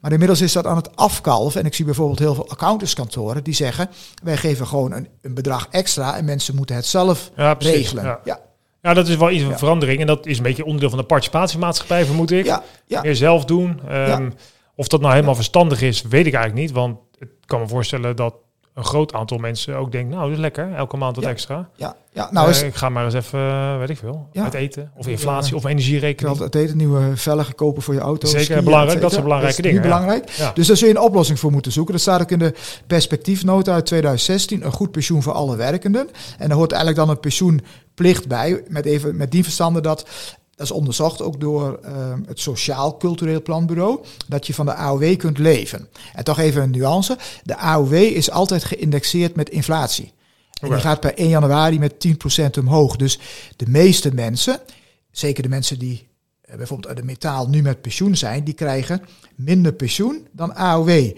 Maar 0.01 0.13
inmiddels 0.13 0.41
is 0.41 0.53
dat 0.53 0.67
aan 0.67 0.77
het 0.77 0.97
afkalven. 0.97 1.61
En 1.61 1.67
ik 1.67 1.75
zie 1.75 1.85
bijvoorbeeld 1.85 2.19
heel 2.19 2.35
veel 2.35 2.49
accountantskantoren 2.51 3.45
die 3.45 3.55
zeggen, 3.55 3.89
wij 4.23 4.37
geven 4.37 4.67
gewoon 4.67 4.93
een, 4.93 5.09
een 5.23 5.35
bedrag 5.35 5.69
extra 5.71 6.17
en 6.17 6.25
mensen 6.25 6.55
moeten 6.55 6.77
het 6.77 6.87
zelf 6.87 7.31
Ja, 7.37 7.55
precies. 7.55 7.77
regelen. 7.77 8.05
Ja. 8.05 8.21
Ja, 8.25 8.41
Ja, 8.87 8.95
dat 8.95 9.09
is 9.09 9.17
wel 9.17 9.31
iets 9.31 9.43
van 9.43 9.51
Ja. 9.51 9.59
verandering. 9.59 10.01
En 10.01 10.07
dat 10.07 10.27
is 10.27 10.37
een 10.37 10.43
beetje 10.43 10.65
onderdeel 10.65 10.89
van 10.89 10.99
de 10.99 11.05
participatiemaatschappij, 11.05 12.05
vermoed 12.05 12.31
ik. 12.31 12.45
ja, 12.45 12.63
ja. 12.87 13.03
Meer 13.03 13.17
zelf 13.17 13.45
doen. 13.45 13.81
Ehm. 13.89 14.31
Of 14.75 14.89
dat 14.89 15.01
nou 15.01 15.13
helemaal 15.15 15.35
verstandig 15.35 15.83
is, 15.83 16.03
weet 16.03 16.27
ik 16.27 16.35
eigenlijk 16.35 16.67
niet. 16.67 16.77
Want 16.77 16.99
ik 17.19 17.29
kan 17.47 17.61
me 17.61 17.69
voorstellen 17.69 18.17
dat 18.17 18.35
een 18.75 18.85
groot 18.85 19.13
aantal 19.13 19.39
mensen 19.39 19.77
ook 19.77 19.93
denkt... 19.93 20.11
nou, 20.11 20.23
dat 20.23 20.33
is 20.33 20.39
lekker, 20.39 20.73
elke 20.75 20.97
maand 20.97 21.17
wat 21.17 21.25
Ja. 21.25 21.31
extra. 21.31 21.69
ja, 21.75 21.97
ja. 22.13 22.29
Nou, 22.33 22.51
is, 22.51 22.61
Eh, 22.61 22.67
ik 22.67 22.75
ga 22.75 22.89
maar 22.89 23.05
eens 23.05 23.15
even, 23.15 23.39
eh, 23.41 23.79
weet 23.79 23.91
ik 23.91 23.97
veel, 23.99 24.29
Ja. 24.33 24.43
uit 24.43 24.55
eten. 24.55 24.91
Of 24.97 25.07
inflatie, 25.07 25.51
Ja. 25.51 25.57
of 25.57 25.65
energierekening. 25.65 26.39
het 26.39 26.55
eten, 26.55 26.77
nieuwe 26.77 27.17
velgen 27.17 27.55
kopen 27.55 27.83
voor 27.83 27.95
je 27.95 28.01
auto. 28.01 28.27
Zeker, 28.27 28.45
skiën, 28.45 28.65
belangrijk. 28.65 29.01
Dat 29.01 29.11
zijn 29.11 29.23
belangrijke 29.23 29.57
is 29.59 29.65
niet 29.65 29.73
dingen, 29.75 29.89
belangrijk. 29.89 30.51
Dus 30.55 30.67
daar 30.67 30.77
zul 30.77 30.89
je 30.89 30.95
een 30.95 31.01
oplossing 31.01 31.39
voor 31.39 31.51
moeten 31.53 31.73
zoeken. 31.73 31.93
Dat 31.93 32.03
staat 32.03 32.21
ook 32.21 32.31
in 32.31 32.39
de 32.39 32.55
perspectiefnota 32.87 33.73
uit 33.73 33.87
2016. 33.87 34.65
Een 34.65 34.73
goed 34.73 34.91
pensioen 34.91 35.23
voor 35.23 35.33
alle 35.33 35.57
werkenden. 35.57 36.09
En 36.39 36.49
daar 36.49 36.57
hoort 36.57 36.73
eigenlijk 36.73 37.07
dan 37.07 37.17
een 37.17 37.21
pensioenplicht 37.97 38.29
bij. 38.29 38.63
Met, 38.69 38.85
even, 38.85 39.17
met 39.17 39.31
die 39.31 39.43
verstande 39.43 39.81
dat... 39.81 40.07
Dat 40.57 40.67
is 40.67 40.73
onderzocht 40.73 41.23
ook 41.23 41.41
door 41.41 41.79
ehm, 41.83 42.21
het 42.27 42.41
Sociaal 42.41 42.97
Cultureel 42.97 43.43
Planbureau. 43.43 44.05
Dat 44.27 44.47
je 44.47 44.55
van 44.55 44.67
de 44.67 44.75
AOW 44.75 45.17
kunt 45.17 45.39
leven. 45.39 45.89
En 46.15 46.25
toch 46.25 46.39
even 46.39 46.63
een 46.63 46.71
nuance. 46.71 47.19
De 47.43 47.57
AOW 47.57 47.93
is 47.93 48.31
altijd 48.31 48.65
geïndexeerd 48.65 49.37
met 49.37 49.51
inflatie. 49.51 50.13
En 50.61 50.69
die 50.69 50.79
gaat 50.79 51.01
per 51.01 51.15
1 51.15 51.29
januari 51.29 51.79
met 51.79 52.07
10% 52.39 52.59
omhoog. 52.59 52.97
Dus 52.97 53.19
de 53.57 53.67
meeste 53.69 54.15
mensen, 54.15 54.61
zeker 55.11 55.43
de 55.43 55.49
mensen 55.49 55.79
die 55.79 56.09
eh, 56.41 56.57
bijvoorbeeld 56.57 56.89
uit 56.89 56.97
de 56.97 57.05
metaal 57.05 57.49
nu 57.49 57.63
met 57.63 57.81
pensioen 57.81 58.17
zijn, 58.17 58.45
die 58.45 58.55
krijgen 58.55 59.03
minder 59.35 59.73
pensioen 59.73 60.27
dan 60.33 60.55
AOW. 60.55 61.11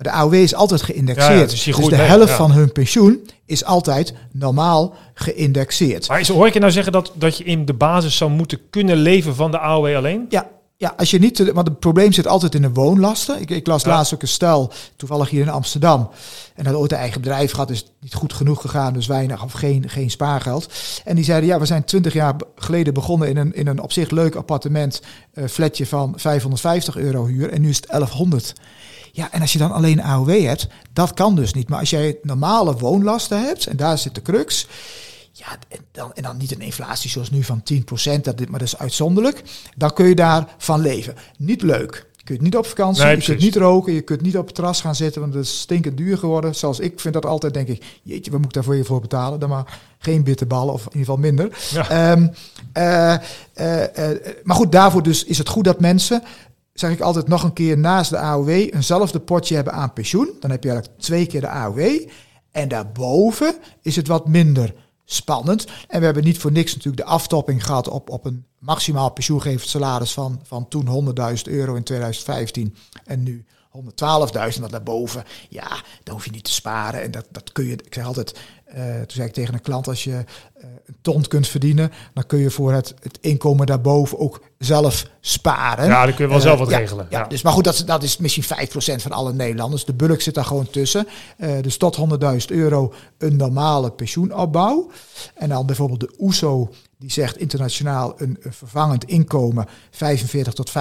Maar 0.00 0.12
de 0.12 0.18
AOW 0.18 0.34
is 0.34 0.54
altijd 0.54 0.82
geïndexeerd. 0.82 1.28
Ja, 1.28 1.34
ja, 1.34 1.46
dus 1.46 1.62
dus 1.62 1.76
de 1.76 1.96
mee, 1.96 2.00
helft 2.00 2.28
ja. 2.28 2.36
van 2.36 2.50
hun 2.50 2.72
pensioen 2.72 3.28
is 3.46 3.64
altijd 3.64 4.14
normaal 4.32 4.94
geïndexeerd. 5.14 6.08
Maar 6.08 6.20
is, 6.20 6.28
hoor 6.28 6.46
ik 6.46 6.52
je 6.52 6.60
nou 6.60 6.72
zeggen 6.72 6.92
dat, 6.92 7.12
dat 7.14 7.38
je 7.38 7.44
in 7.44 7.64
de 7.64 7.74
basis 7.74 8.16
zou 8.16 8.30
moeten 8.30 8.58
kunnen 8.70 8.96
leven 8.96 9.34
van 9.34 9.50
de 9.50 9.58
AOW 9.58 9.96
alleen? 9.96 10.26
Ja, 10.28 10.46
ja, 10.76 10.94
als 10.96 11.10
je 11.10 11.18
niet, 11.18 11.52
want 11.52 11.68
het 11.68 11.78
probleem 11.78 12.12
zit 12.12 12.26
altijd 12.26 12.54
in 12.54 12.62
de 12.62 12.70
woonlasten. 12.70 13.40
Ik, 13.40 13.50
ik 13.50 13.66
las 13.66 13.82
Ja. 13.82 13.90
laatst 13.90 14.14
ook 14.14 14.22
een 14.22 14.28
stel, 14.28 14.72
toevallig 14.96 15.30
hier 15.30 15.42
in 15.42 15.48
Amsterdam. 15.48 16.10
En 16.54 16.64
dat 16.64 16.74
ooit 16.74 16.92
een 16.92 16.98
eigen 16.98 17.20
bedrijf 17.20 17.50
gehad, 17.50 17.70
is 17.70 17.84
niet 18.00 18.14
goed 18.14 18.32
genoeg 18.32 18.60
gegaan, 18.60 18.92
dus 18.92 19.06
weinig 19.06 19.44
of 19.44 19.52
geen, 19.52 19.88
geen 19.88 20.10
spaargeld. 20.10 20.72
En 21.04 21.14
die 21.14 21.24
zeiden, 21.24 21.48
ja, 21.48 21.58
we 21.58 21.66
zijn 21.66 21.84
twintig 21.84 22.12
jaar 22.12 22.34
geleden 22.56 22.94
begonnen 22.94 23.28
in 23.28 23.36
een, 23.36 23.54
in 23.54 23.66
een 23.66 23.80
op 23.80 23.92
zich 23.92 24.10
leuk 24.10 24.34
appartement, 24.34 25.02
eh 25.32 25.44
flatje 25.46 25.86
van 25.86 26.12
550 26.16 26.96
euro 26.96 27.26
huur. 27.26 27.50
En 27.50 27.60
nu 27.60 27.68
is 27.68 27.76
het 27.76 27.86
1100. 27.86 28.52
Ja, 29.12 29.32
en 29.32 29.40
als 29.40 29.52
je 29.52 29.58
dan 29.58 29.72
alleen 29.72 30.02
AOW 30.02 30.44
hebt, 30.46 30.66
dat 30.92 31.14
kan 31.14 31.34
dus 31.34 31.54
niet. 31.54 31.68
Maar 31.68 31.78
als 31.78 31.90
jij 31.90 32.18
normale 32.22 32.76
woonlasten 32.76 33.44
hebt, 33.44 33.66
en 33.66 33.76
daar 33.76 33.98
zit 33.98 34.14
de 34.14 34.22
crux. 34.22 34.66
Ja, 35.32 35.46
en 35.68 35.78
dan, 35.92 36.12
en 36.14 36.22
dan 36.22 36.36
niet 36.36 36.52
een 36.54 36.60
inflatie 36.60 37.10
zoals 37.10 37.30
nu 37.30 37.42
van 37.42 37.62
10%, 37.62 38.24
dat, 38.24 38.38
dit- 38.38 38.48
maar 38.48 38.58
dat 38.58 38.68
is 38.68 38.78
uitzonderlijk. 38.78 39.42
Dan 39.76 39.92
kun 39.92 40.06
je 40.08 40.14
daarvan 40.14 40.80
leven. 40.80 41.14
Niet 41.38 41.62
leuk. 41.62 42.08
Je 42.16 42.24
kunt 42.24 42.40
niet 42.40 42.56
op 42.56 42.66
vakantie, 42.66 43.04
Nee, 43.04 43.16
je 43.16 43.22
kunt 43.22 43.40
niet 43.40 43.56
roken, 43.56 43.92
je 43.92 44.00
kunt 44.00 44.20
niet 44.20 44.36
op 44.38 44.46
het 44.46 44.54
terras 44.54 44.80
gaan 44.80 44.94
zitten, 44.94 45.20
want 45.20 45.34
het 45.34 45.44
is 45.44 45.60
stinkend 45.60 45.96
duur 45.96 46.18
geworden. 46.18 46.54
Zoals 46.54 46.78
ik 46.80 47.00
vind 47.00 47.14
dat 47.14 47.26
altijd, 47.26 47.54
denk 47.54 47.68
ik, 47.68 47.84
jeetje, 48.02 48.30
wat 48.30 48.38
moet 48.40 48.48
ik 48.48 48.54
daarvoor 48.54 48.76
je 48.76 48.84
voor 48.84 49.00
betalen? 49.00 49.40
Dan 49.40 49.48
maar 49.48 49.80
geen 49.98 50.22
bitterballen, 50.24 50.74
of 50.74 50.80
in 50.80 50.86
ieder 50.86 51.00
geval 51.00 51.16
minder. 51.16 51.58
Ja. 51.70 51.88
Ehm, 51.88 52.28
eh, 52.72 53.12
eh, 53.54 54.10
eh, 54.10 54.18
maar 54.44 54.56
goed, 54.56 54.72
daarvoor 54.72 55.02
dus 55.02 55.24
is 55.24 55.38
het 55.38 55.48
goed 55.48 55.64
dat 55.64 55.80
mensen, 55.80 56.22
zeg 56.72 56.90
ik 56.90 57.00
altijd 57.00 57.28
nog 57.28 57.42
een 57.42 57.52
keer, 57.52 57.78
naast 57.78 58.10
de 58.10 58.18
AOW 58.18 58.48
eenzelfde 58.48 59.20
potje 59.20 59.54
hebben 59.54 59.72
aan 59.72 59.92
pensioen. 59.92 60.30
Dan 60.40 60.50
heb 60.50 60.62
je 60.62 60.70
eigenlijk 60.70 61.00
twee 61.00 61.26
keer 61.26 61.40
de 61.40 61.48
AOW. 61.48 62.08
En 62.50 62.68
daarboven 62.68 63.56
is 63.82 63.96
het 63.96 64.06
wat 64.06 64.28
minder 64.28 64.74
spannend. 65.04 65.66
En 65.88 65.98
we 65.98 66.04
hebben 66.04 66.24
niet 66.24 66.38
voor 66.38 66.52
niks 66.52 66.74
natuurlijk 66.74 67.02
de 67.02 67.12
aftopping 67.12 67.64
gehad 67.64 67.88
op, 67.88 68.10
op 68.10 68.24
een 68.24 68.44
maximaal 68.58 69.10
pensioengevend 69.10 69.68
salaris 69.68 70.12
van, 70.12 70.40
van 70.42 70.68
toen 70.68 71.14
100.000 71.18 71.42
euro 71.42 71.74
in 71.74 71.82
2015 71.82 72.76
en 73.04 73.22
nu 73.22 73.44
112.000. 73.76 74.60
Want 74.60 74.70
daarboven, 74.70 75.24
ja, 75.48 75.68
dan 76.02 76.14
hoef 76.14 76.24
je 76.24 76.30
niet 76.30 76.44
te 76.44 76.52
sparen. 76.52 77.02
En 77.02 77.10
dat, 77.10 77.26
dat 77.30 77.52
kun 77.52 77.66
je, 77.66 77.72
ik 77.72 77.94
zeg 77.94 78.04
altijd, 78.04 78.38
eh, 78.74 78.94
toen 78.94 79.04
zei 79.10 79.26
ik 79.28 79.32
tegen 79.34 79.54
een 79.54 79.60
klant, 79.60 79.88
als 79.88 80.04
je 80.04 80.12
eh, 80.12 80.64
een 80.86 80.96
ton 81.02 81.22
kunt 81.28 81.48
verdienen, 81.48 81.92
dan 82.14 82.26
kun 82.26 82.38
je 82.38 82.50
voor 82.50 82.72
het, 82.72 82.94
het 83.02 83.18
inkomen 83.20 83.66
daarboven 83.66 84.18
ook 84.18 84.42
zelf 84.58 85.06
sparen. 85.20 85.86
Ja, 85.86 86.04
dan 86.04 86.14
kun 86.14 86.24
je 86.24 86.30
wel 86.30 86.38
Eh, 86.40 86.44
zelf 86.46 86.58
wat 86.58 86.70
ja, 86.70 86.78
regelen. 86.78 87.06
Ja, 87.10 87.18
Ja. 87.18 87.26
Dus, 87.26 87.42
maar 87.42 87.52
goed, 87.52 87.64
dat, 87.64 87.74
is- 87.74 87.84
dat 87.84 88.02
is 88.02 88.16
misschien 88.16 88.44
5% 88.44 89.02
van 89.02 89.12
alle 89.12 89.32
Nederlanders. 89.32 89.84
De 89.84 89.94
bulk 89.94 90.20
zit 90.20 90.34
daar 90.34 90.44
gewoon 90.44 90.70
tussen. 90.70 91.06
Dus 91.60 91.76
tot 91.76 91.96
100.000 91.96 92.46
euro 92.50 92.92
een 93.18 93.36
normale 93.36 93.90
pensioenopbouw. 93.90 94.90
En 95.34 95.48
dan 95.48 95.66
bijvoorbeeld 95.66 96.00
de 96.00 96.14
OESO, 96.18 96.70
die 96.98 97.10
zegt 97.10 97.36
internationaal 97.36 98.14
een, 98.16 98.36
een 98.40 98.52
vervangend 98.52 99.04
inkomen 99.04 99.66
45 99.90 100.52
tot 100.52 100.70
50%. 100.70 100.72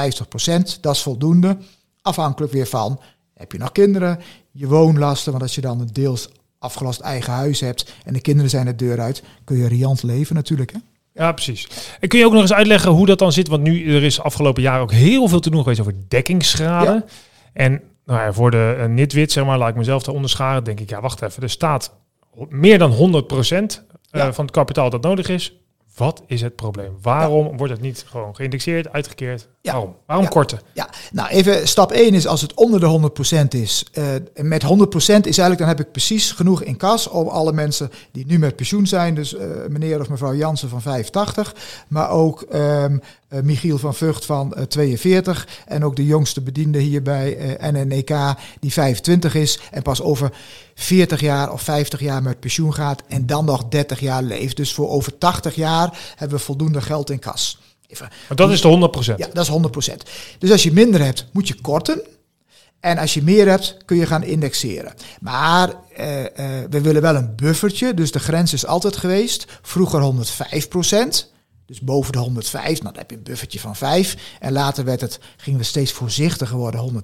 Dat 0.81 0.95
is 0.95 1.01
voldoende. 1.01 1.57
Afhankelijk 2.01 2.51
weer 2.53 2.67
van, 2.67 2.99
heb 3.33 3.51
je 3.51 3.57
nog 3.57 3.71
kinderen, 3.71 4.19
je 4.51 4.67
woonlasten. 4.67 5.31
Want 5.31 5.43
als 5.43 5.55
je 5.55 5.61
dan 5.61 5.79
een 5.79 5.89
deels 5.93 6.29
afgelast 6.59 6.99
eigen 6.99 7.33
huis 7.33 7.59
hebt 7.59 7.93
en 8.05 8.13
de 8.13 8.21
kinderen 8.21 8.49
zijn 8.49 8.65
de 8.65 8.75
deur 8.75 8.99
uit, 8.99 9.23
kun 9.43 9.57
je 9.57 9.67
riant 9.67 10.03
leven 10.03 10.35
natuurlijk. 10.35 10.71
Hè? 10.71 10.79
Ja, 11.13 11.31
precies. 11.31 11.67
En 11.99 12.07
kun 12.07 12.19
je 12.19 12.25
ook 12.25 12.31
nog 12.31 12.41
eens 12.41 12.53
uitleggen 12.53 12.91
hoe 12.91 13.05
dat 13.05 13.19
dan 13.19 13.31
zit? 13.31 13.47
Want 13.47 13.63
nu, 13.63 13.95
er 13.95 14.03
is 14.03 14.21
afgelopen 14.21 14.61
jaar 14.61 14.81
ook 14.81 14.91
heel 14.91 15.27
veel 15.27 15.39
te 15.39 15.49
doen 15.49 15.61
geweest 15.61 15.79
over 15.79 15.95
dekkingsgraden. 16.07 17.05
En 17.53 17.81
nou 18.05 18.19
ja, 18.19 18.33
voor 18.33 18.51
de 18.51 18.75
uh, 18.79 18.85
nitwit, 18.85 19.31
zeg 19.31 19.45
maar, 19.45 19.57
laat 19.57 19.69
ik 19.69 19.75
mezelf 19.75 20.03
daar 20.03 20.15
onderscharen, 20.15 20.63
denk 20.63 20.79
ik, 20.79 20.89
ja, 20.89 21.01
wacht 21.01 21.21
even. 21.21 21.43
Er 21.43 21.49
staat 21.49 21.95
meer 22.49 22.77
dan 22.77 22.91
100% 22.91 22.95
uh, 22.95 23.67
Ja. 24.11 24.33
van 24.33 24.45
het 24.45 24.53
kapitaal 24.53 24.89
dat 24.89 25.01
nodig 25.01 25.29
is. 25.29 25.58
Wat 25.99 26.23
is 26.27 26.41
het 26.41 26.55
probleem? 26.55 26.97
Waarom 27.01 27.57
wordt 27.57 27.73
het 27.73 27.81
niet 27.81 28.05
gewoon 28.07 28.35
geïndexeerd, 28.35 28.91
uitgekeerd? 28.91 29.47
Ja. 29.61 29.71
Waarom? 29.71 29.95
Waarom 30.05 30.25
Ja. 30.25 30.31
korten? 30.31 30.59
Ja, 30.73 30.89
nou 31.11 31.29
even 31.29 31.67
stap 31.67 31.91
1 31.91 32.13
is 32.13 32.27
als 32.27 32.41
het 32.41 32.53
onder 32.53 32.79
de 32.79 32.85
100% 32.85 33.53
is. 33.53 33.85
eh, 33.93 34.03
met 34.41 34.63
100% 34.63 35.27
is 35.27 35.37
eigenlijk, 35.37 35.57
dan 35.59 35.67
heb 35.67 35.79
ik 35.79 35.91
precies 35.91 36.31
genoeg 36.31 36.63
in 36.63 36.77
kas 36.77 37.07
om 37.07 37.27
alle 37.27 37.53
mensen 37.53 37.89
die 38.11 38.25
nu 38.25 38.39
met 38.39 38.55
pensioen 38.55 38.87
zijn, 38.87 39.15
dus 39.15 39.35
eh, 39.35 39.47
meneer 39.69 39.99
of 39.99 40.09
mevrouw 40.09 40.33
Jansen 40.35 40.69
van 40.69 40.81
85, 40.81 41.55
maar 41.87 42.09
ook 42.09 42.41
ehm, 42.41 42.97
eh, 43.29 43.41
Michiel 43.41 43.77
van 43.77 43.95
Vught 43.95 44.25
van 44.25 44.53
eh, 44.53 44.63
42 44.63 45.47
en 45.65 45.85
ook 45.85 45.95
de 45.95 46.05
jongste 46.05 46.41
bediende 46.41 46.79
hier 46.79 47.01
bij 47.01 47.37
eh, 47.37 47.71
NNEK 47.71 48.13
die 48.59 48.73
25 48.73 49.35
is 49.35 49.59
en 49.71 49.81
pas 49.81 50.01
over 50.01 50.31
40 50.75 51.19
jaar 51.19 51.51
of 51.51 51.61
50 51.61 51.99
jaar 51.99 52.23
met 52.23 52.39
pensioen 52.39 52.73
gaat 52.73 53.03
en 53.07 53.25
dan 53.25 53.45
nog 53.45 53.67
30 53.67 53.99
jaar 53.99 54.23
leeft. 54.23 54.55
Dus 54.55 54.73
voor 54.73 54.89
over 54.89 55.17
80 55.17 55.55
jaar 55.55 55.99
hebben 56.15 56.37
we 56.37 56.43
voldoende 56.43 56.81
geld 56.81 57.09
in 57.09 57.19
kas. 57.19 57.59
Even 57.87 58.09
Maar 58.27 58.37
dat 58.37 58.51
is 58.51 58.61
de 58.61 58.89
100%. 59.13 59.15
ja, 59.15 59.27
dat 59.33 59.47
is 59.47 59.91
100%. 59.91 59.93
Dus 60.39 60.51
als 60.51 60.63
je 60.63 60.73
minder 60.73 61.03
hebt, 61.03 61.25
moet 61.31 61.47
je 61.47 61.61
korten. 61.61 62.01
En 62.79 62.97
als 62.97 63.13
je 63.13 63.23
meer 63.23 63.49
hebt, 63.49 63.77
kun 63.85 63.97
je 63.97 64.05
gaan 64.05 64.23
indexeren. 64.23 64.93
Maar 65.19 65.73
eh, 65.95 66.25
eh, 66.25 66.69
we 66.69 66.81
willen 66.81 67.01
wel 67.01 67.15
een 67.15 67.35
buffertje. 67.35 67.93
Dus 67.93 68.11
de 68.11 68.19
grens 68.19 68.53
is 68.53 68.65
altijd 68.65 68.97
geweest. 68.97 69.45
Vroeger 69.61 70.01
105%. 70.01 71.31
Dus 71.69 71.79
boven 71.81 72.11
de 72.11 72.17
105, 72.17 72.63
nou, 72.63 72.79
dan 72.81 72.93
heb 72.95 73.09
je 73.09 73.17
een 73.17 73.23
buffertje 73.23 73.59
van 73.59 73.75
5. 73.75 74.37
En 74.39 74.51
later 74.51 74.83
werd 74.83 75.01
het, 75.01 75.19
gingen 75.37 75.59
we 75.59 75.65
steeds 75.65 75.91
voorzichtiger 75.91 76.57
worden, 76.57 77.03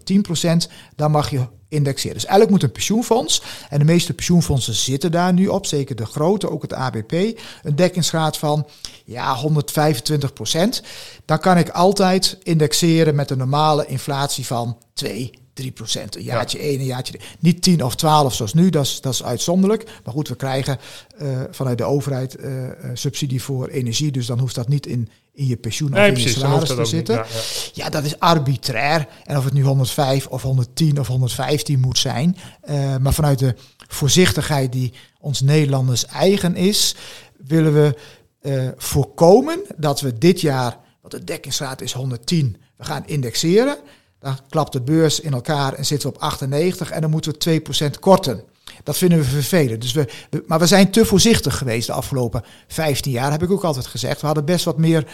110%. 0.67 0.71
Dan 0.95 1.11
mag 1.11 1.29
je 1.29 1.47
indexeren. 1.67 2.13
Dus 2.13 2.25
eigenlijk 2.25 2.51
moet 2.51 2.63
een 2.63 2.71
pensioenfonds, 2.71 3.41
en 3.69 3.79
de 3.79 3.85
meeste 3.85 4.13
pensioenfondsen 4.13 4.73
zitten 4.73 5.11
daar 5.11 5.33
nu 5.33 5.47
op, 5.47 5.65
zeker 5.65 5.95
de 5.95 6.05
grote, 6.05 6.49
ook 6.49 6.61
het 6.61 6.73
ABP, 6.73 7.11
een 7.11 7.75
dekkingsgraad 7.75 8.37
van 8.37 8.67
ja, 9.05 9.37
125%. 9.37 10.85
Dan 11.25 11.39
kan 11.39 11.57
ik 11.57 11.69
altijd 11.69 12.37
indexeren 12.43 13.15
met 13.15 13.29
een 13.29 13.37
normale 13.37 13.85
inflatie 13.85 14.45
van 14.45 14.77
2, 14.93 15.31
3% 15.61 15.63
Een 16.09 16.23
jaartje 16.23 16.59
1, 16.59 16.79
een 16.79 16.85
jaartje 16.85 17.13
2. 17.17 17.27
Niet 17.39 17.61
10 17.61 17.83
of 17.83 17.95
12 17.95 18.33
zoals 18.33 18.53
nu, 18.53 18.69
dat 18.69 18.85
is, 18.85 19.01
dat 19.01 19.13
is 19.13 19.23
uitzonderlijk. 19.23 19.83
Maar 20.03 20.13
goed, 20.13 20.27
we 20.27 20.35
krijgen 20.35 20.77
eh, 21.17 21.41
vanuit 21.51 21.77
de 21.77 21.83
overheid 21.83 22.35
eh, 22.35 22.65
eh, 22.65 22.71
subsidie 22.93 23.41
voor 23.41 23.67
energie. 23.67 24.11
Dus 24.11 24.25
dan 24.25 24.39
hoeft 24.39 24.55
dat 24.55 24.67
niet 24.67 24.85
in, 24.85 25.09
in 25.33 25.47
je 25.47 25.57
pensioen 25.57 25.93
of 25.93 25.97
in 25.97 26.13
precies. 26.13 26.33
je 26.33 26.39
salaris 26.39 26.69
te 26.69 26.75
niet. 26.75 26.87
zitten. 26.87 27.15
Ja, 27.15 27.25
ja. 27.33 27.39
Ja, 27.73 27.89
dat 27.89 28.03
is 28.03 28.19
arbitrair. 28.19 29.07
En 29.23 29.37
of 29.37 29.43
het 29.43 29.53
nu 29.53 29.63
105 29.63 30.27
of 30.27 30.41
110 30.41 30.99
of 30.99 31.07
115 31.07 31.79
moet 31.79 31.97
zijn. 31.97 32.37
maar 33.01 33.13
vanuit 33.13 33.39
de 33.39 33.55
voorzichtigheid 33.87 34.71
die 34.71 34.93
ons 35.19 35.41
Nederlanders 35.41 36.05
eigen 36.05 36.55
is, 36.55 36.95
willen 37.47 37.73
we 37.73 37.95
voorkomen 38.77 39.61
dat 39.77 40.01
we 40.01 40.17
dit 40.17 40.41
jaar, 40.41 40.77
want 41.01 41.13
de 41.13 41.23
dekkingsgraad 41.23 41.81
is 41.81 41.93
110, 41.93 42.57
we 42.77 42.83
gaan 42.83 43.03
indexeren. 43.05 43.77
Dan 44.25 44.37
klapt 44.49 44.71
de 44.73 44.81
beurs 44.81 45.19
in 45.19 45.33
elkaar 45.33 45.73
en 45.73 45.85
zitten 45.85 46.09
we 46.09 46.15
op 46.15 46.21
98 46.21 46.91
en 46.91 47.01
dan 47.01 47.09
moeten 47.09 47.31
we 47.31 47.61
2% 47.87 47.99
korten. 47.99 48.41
Dat 48.83 48.97
vinden 48.97 49.17
we 49.17 49.23
vervelend. 49.23 49.81
Dus 49.81 49.93
we, 49.93 50.07
we- 50.29 50.43
maar 50.47 50.59
we 50.59 50.65
zijn 50.65 50.89
te 50.91 51.05
voorzichtig 51.05 51.57
geweest 51.57 51.87
de 51.87 51.93
afgelopen 51.93 52.43
15 52.67 53.11
jaar, 53.11 53.31
heb 53.31 53.43
ik 53.43 53.51
ook 53.51 53.63
altijd 53.63 53.85
gezegd. 53.87 54.19
We 54.19 54.25
hadden 54.25 54.45
best 54.45 54.65
wat 54.65 54.77
meer 54.77 55.05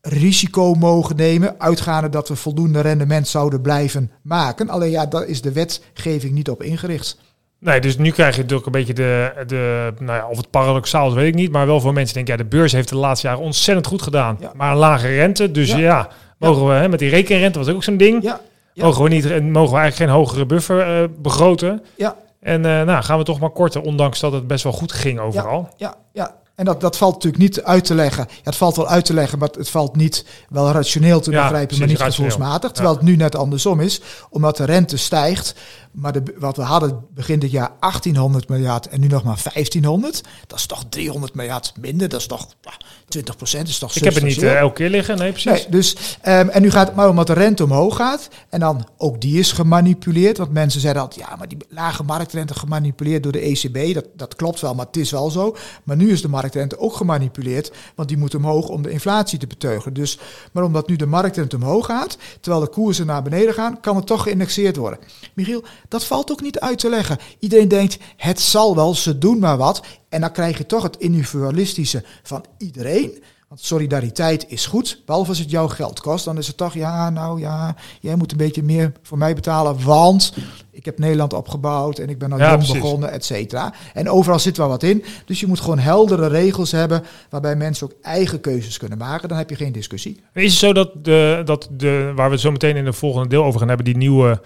risico 0.00 0.74
mogen 0.74 1.16
nemen, 1.16 1.54
uitgaande 1.60 2.08
dat 2.08 2.28
we 2.28 2.36
voldoende 2.36 2.80
rendement 2.80 3.28
zouden 3.28 3.60
blijven 3.60 4.10
maken. 4.22 4.68
Alleen 4.68 4.90
ja, 4.90 5.06
daar 5.06 5.24
is 5.26 5.40
de 5.42 5.52
wetgeving 5.52 6.32
niet 6.32 6.50
op 6.50 6.62
ingericht. 6.62 7.18
Nee, 7.58 7.80
dus 7.80 7.98
nu 7.98 8.10
krijg 8.10 8.34
je 8.34 8.40
natuurlijk 8.40 8.66
een 8.66 8.72
beetje 8.72 8.94
de, 8.94 9.32
de 9.46 9.92
nou 9.98 10.18
ja, 10.18 10.28
of 10.28 10.36
het 10.36 10.50
paradoxaal 10.50 11.08
is, 11.08 11.14
weet 11.14 11.28
ik 11.28 11.34
niet. 11.34 11.52
Maar 11.52 11.66
wel 11.66 11.80
voor 11.80 11.92
mensen 11.92 12.14
denken, 12.14 12.36
ja, 12.36 12.42
de 12.42 12.48
beurs 12.48 12.72
heeft 12.72 12.88
de 12.88 12.96
laatste 12.96 13.26
jaren 13.26 13.42
ontzettend 13.42 13.86
goed 13.86 14.02
gedaan. 14.02 14.36
Ja. 14.40 14.52
Maar 14.56 14.70
een 14.72 14.78
lage 14.78 15.06
rente, 15.08 15.50
dus 15.50 15.68
ja, 15.70 15.78
Ja. 15.78 16.08
Mogen 16.42 16.66
we, 16.66 16.72
hè, 16.72 16.88
met 16.88 16.98
die 16.98 17.10
rekenrente 17.10 17.58
was 17.58 17.68
ook 17.68 17.84
zo'n 17.84 17.96
ding. 17.96 18.22
Ja. 18.22 18.40
Mogen 18.74 19.02
we 19.02 19.08
niet, 19.08 19.30
en 19.30 19.50
mogen 19.50 19.74
we 19.74 19.78
eigenlijk 19.80 20.10
geen 20.10 20.20
hogere 20.20 20.46
buffer 20.46 21.02
eh, 21.02 21.08
begroten. 21.18 21.82
ja, 21.96 22.16
En 22.40 22.64
eh, 22.66 22.82
nou, 22.82 23.02
gaan 23.02 23.18
we 23.18 23.24
toch 23.24 23.40
maar 23.40 23.50
korten, 23.50 23.82
ondanks 23.82 24.20
dat 24.20 24.32
het 24.32 24.46
best 24.46 24.64
wel 24.64 24.72
goed 24.72 24.92
ging 24.92 25.18
overal. 25.20 25.68
ja, 25.76 25.94
ja. 26.12 26.40
En 26.54 26.64
dat, 26.64 26.80
dat 26.80 26.96
valt 26.96 27.12
natuurlijk 27.14 27.42
niet 27.42 27.62
uit 27.62 27.84
te 27.84 27.94
leggen. 27.94 28.24
Ja, 28.28 28.34
het 28.42 28.56
valt 28.56 28.76
wel 28.76 28.88
uit 28.88 29.04
te 29.04 29.14
leggen, 29.14 29.38
maar 29.38 29.48
het 29.56 29.68
valt 29.70 29.96
niet 29.96 30.24
wel 30.48 30.70
rationeel 30.70 31.20
te 31.20 31.30
Ja, 31.30 31.42
begrijpen, 31.42 31.78
maar 31.78 31.86
niet 31.88 31.98
rationeel. 31.98 32.30
gevoelsmatig. 32.30 32.70
Terwijl 32.72 32.94
het 32.94 33.04
nu 33.04 33.16
net 33.16 33.36
andersom 33.36 33.80
is, 33.80 34.00
omdat 34.30 34.56
de 34.56 34.64
rente 34.64 34.96
stijgt. 34.96 35.54
Maar 35.92 36.12
de, 36.12 36.22
wat 36.38 36.56
we 36.56 36.62
hadden 36.62 37.04
begin 37.14 37.38
dit 37.38 37.50
jaar 37.50 37.70
1800 37.80 38.48
miljard 38.48 38.88
en 38.88 39.00
nu 39.00 39.06
nog 39.06 39.24
maar 39.24 39.40
1500. 39.42 40.22
Dat 40.46 40.58
is 40.58 40.66
toch 40.66 40.84
300 40.88 41.34
miljard 41.34 41.72
minder. 41.80 42.08
Dat 42.08 42.20
is 42.20 42.26
toch 42.26 42.46
ja, 42.60 42.72
20 43.08 43.36
procent. 43.36 43.68
is 43.68 43.78
toch 43.78 43.94
Ik 43.94 44.04
heb 44.04 44.14
het 44.14 44.24
niet 44.24 44.42
eh, 44.42 44.58
elke 44.58 44.74
keer 44.74 44.90
liggen, 44.90 45.18
nee 45.18 45.30
precies. 45.30 45.50
Nee, 45.50 45.66
dus, 45.68 45.96
ehm, 46.20 46.48
en 46.48 46.62
nu 46.62 46.70
gaat 46.70 46.86
het 46.86 46.96
maar 46.96 47.08
omdat 47.08 47.26
de 47.26 47.32
rente 47.32 47.64
omhoog 47.64 47.96
gaat. 47.96 48.28
En 48.48 48.60
dan 48.60 48.88
ook 48.96 49.20
die 49.20 49.38
is 49.38 49.52
gemanipuleerd. 49.52 50.38
Want 50.38 50.52
mensen 50.52 50.80
zeiden 50.80 51.02
altijd, 51.02 51.26
ja, 51.26 51.36
maar 51.36 51.48
die 51.48 51.58
lage 51.68 52.02
marktrente 52.02 52.54
gemanipuleerd 52.54 53.22
door 53.22 53.32
de 53.32 53.40
ECB. 53.40 53.94
Dat, 53.94 54.06
dat 54.16 54.36
klopt 54.36 54.60
wel, 54.60 54.74
maar 54.74 54.86
het 54.86 54.96
is 54.96 55.10
wel 55.10 55.30
zo. 55.30 55.56
Maar 55.84 55.96
nu 55.96 56.10
is 56.10 56.22
de 56.22 56.28
marktrente 56.28 56.78
ook 56.78 56.96
gemanipuleerd. 56.96 57.72
Want 57.94 58.08
die 58.08 58.18
moet 58.18 58.34
omhoog 58.34 58.68
om 58.68 58.82
de 58.82 58.90
inflatie 58.90 59.38
te 59.38 59.46
beteugelen. 59.46 59.94
Dus, 59.94 60.18
maar 60.52 60.64
omdat 60.64 60.88
nu 60.88 60.96
de 60.96 61.06
marktrente 61.06 61.56
omhoog 61.56 61.86
gaat, 61.86 62.18
terwijl 62.40 62.64
de 62.64 62.70
koersen 62.70 63.06
naar 63.06 63.22
beneden 63.22 63.54
gaan, 63.54 63.80
kan 63.80 63.96
het 63.96 64.06
toch 64.06 64.22
geïndexeerd 64.22 64.76
worden. 64.76 64.98
Michiel, 65.34 65.64
dat 65.92 66.04
valt 66.04 66.30
ook 66.30 66.42
niet 66.42 66.60
uit 66.60 66.78
te 66.78 66.88
leggen. 66.88 67.18
Iedereen 67.38 67.68
denkt, 67.68 67.98
het 68.16 68.40
zal 68.40 68.74
wel, 68.74 68.94
ze 68.94 69.18
doen 69.18 69.38
maar 69.38 69.56
wat. 69.56 69.82
En 70.08 70.20
dan 70.20 70.32
krijg 70.32 70.58
je 70.58 70.66
toch 70.66 70.82
het 70.82 70.96
individualistische 70.96 72.04
van 72.22 72.44
iedereen. 72.58 73.22
Want 73.48 73.64
solidariteit 73.64 74.44
is 74.48 74.66
goed, 74.66 75.02
behalve 75.06 75.28
als 75.28 75.38
het 75.38 75.50
jouw 75.50 75.68
geld 75.68 76.00
kost. 76.00 76.24
Dan 76.24 76.38
is 76.38 76.46
het 76.46 76.56
toch, 76.56 76.74
ja, 76.74 77.10
nou 77.10 77.40
ja, 77.40 77.76
jij 78.00 78.16
moet 78.16 78.30
een 78.30 78.36
beetje 78.36 78.62
meer 78.62 78.92
voor 79.02 79.18
mij 79.18 79.34
betalen. 79.34 79.84
Want 79.84 80.32
ik 80.70 80.84
heb 80.84 80.98
Nederland 80.98 81.32
opgebouwd 81.32 81.98
en 81.98 82.08
ik 82.08 82.18
ben 82.18 82.32
al 82.32 82.38
Ja, 82.38 82.48
jong 82.50 82.56
precies. 82.56 82.80
begonnen, 82.80 83.10
et 83.10 83.24
cetera. 83.24 83.74
En 83.94 84.10
overal 84.10 84.38
zit 84.38 84.56
wel 84.56 84.68
wat 84.68 84.82
in. 84.82 85.04
Dus 85.24 85.40
je 85.40 85.46
moet 85.46 85.60
gewoon 85.60 85.78
heldere 85.78 86.26
regels 86.26 86.70
hebben 86.70 87.04
waarbij 87.30 87.56
mensen 87.56 87.86
ook 87.86 87.96
eigen 88.02 88.40
keuzes 88.40 88.78
kunnen 88.78 88.98
maken. 88.98 89.28
Dan 89.28 89.38
heb 89.38 89.50
je 89.50 89.56
geen 89.56 89.72
discussie. 89.72 90.20
Is 90.34 90.50
het 90.50 90.52
zo 90.52 90.72
dat, 90.72 91.04
de, 91.04 91.42
dat 91.44 91.68
de, 91.70 92.12
waar 92.16 92.26
we 92.26 92.32
het 92.32 92.42
zo 92.42 92.50
meteen 92.50 92.76
in 92.76 92.84
de 92.84 92.92
volgende 92.92 93.28
deel 93.28 93.44
over 93.44 93.58
gaan 93.58 93.68
hebben, 93.68 93.86
die 93.86 93.96
nieuwe 93.96 94.40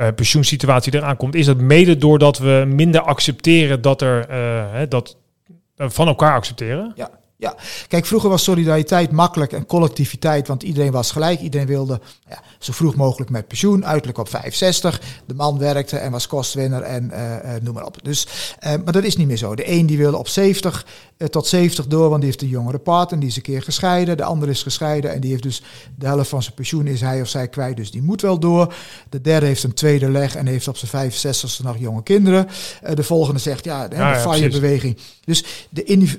eh, 0.00 0.08
pensioensituatie 0.14 0.94
eraan 0.94 1.16
komt, 1.16 1.34
is 1.34 1.46
dat 1.46 1.58
mede 1.58 1.96
doordat 1.96 2.38
we 2.38 2.64
minder 2.68 3.00
accepteren 3.00 3.82
dat 3.82 4.02
er 4.02 4.28
eh, 4.28 4.80
dat 4.88 5.16
van 5.76 6.06
elkaar 6.06 6.34
accepteren? 6.34 6.92
Ja, 6.94 7.10
ja. 7.40 7.54
Kijk, 7.88 8.06
vroeger 8.06 8.28
was 8.30 8.42
solidariteit 8.42 9.10
makkelijk 9.10 9.52
en 9.52 9.66
collectiviteit, 9.66 10.48
want 10.48 10.62
iedereen 10.62 10.92
was 10.92 11.10
gelijk. 11.10 11.40
Iedereen 11.40 11.66
wilde 11.66 12.00
ja, 12.28 12.42
zo 12.58 12.72
vroeg 12.72 12.94
mogelijk 12.94 13.30
met 13.30 13.48
pensioen, 13.48 13.86
uiterlijk 13.86 14.18
op 14.18 14.28
65. 14.28 15.00
De 15.26 15.34
man 15.34 15.58
werkte 15.58 15.96
en 15.96 16.10
was 16.10 16.26
kostwinner 16.26 16.82
en 16.82 17.10
eh, 17.10 17.54
eh, 17.56 17.62
noem 17.62 17.74
maar 17.74 17.86
op. 17.86 17.96
Dus, 18.02 18.26
eh, 18.58 18.72
maar 18.84 18.92
dat 18.92 19.04
is 19.04 19.16
niet 19.16 19.26
meer 19.26 19.36
zo. 19.36 19.54
De 19.54 19.70
een 19.70 19.86
die 19.86 19.98
wilde 19.98 20.16
op 20.16 20.28
70 20.28 20.86
eh, 21.16 21.28
tot 21.28 21.46
70 21.46 21.86
door, 21.86 22.08
want 22.08 22.20
die 22.20 22.30
heeft 22.30 22.42
een 22.42 22.48
jongere 22.48 22.78
partner, 22.78 23.20
die 23.20 23.28
is 23.28 23.36
een 23.36 23.42
keer 23.42 23.62
gescheiden. 23.62 24.16
De 24.16 24.24
ander 24.24 24.48
is 24.48 24.62
gescheiden 24.62 25.12
en 25.12 25.20
die 25.20 25.30
heeft 25.30 25.42
dus 25.42 25.62
de 25.98 26.06
helft 26.06 26.28
van 26.28 26.42
zijn 26.42 26.54
pensioen 26.54 26.86
is 26.86 27.00
hij 27.00 27.20
of 27.20 27.28
zij 27.28 27.48
kwijt, 27.48 27.76
dus 27.76 27.90
die 27.90 28.02
moet 28.02 28.20
wel 28.20 28.38
door. 28.38 28.74
De 29.08 29.20
derde 29.20 29.46
heeft 29.46 29.62
een 29.62 29.74
tweede 29.74 30.10
leg 30.10 30.36
en 30.36 30.46
heeft 30.46 30.68
op 30.68 30.76
zijn 30.76 31.12
65ste 31.12 31.62
nog 31.62 31.78
jonge 31.78 32.02
kinderen. 32.02 32.48
De 32.94 33.02
volgende 33.02 33.40
zegt, 33.40 33.64
ja, 33.64 33.88
de, 33.88 33.96
Ja, 33.96 34.10
ja, 34.10 34.16
de 34.16 34.22
precies. 34.22 34.40
FIRE-beweging. 34.40 34.96
Dus 35.24 35.44
de, 35.70 35.84
indiv- 35.84 36.16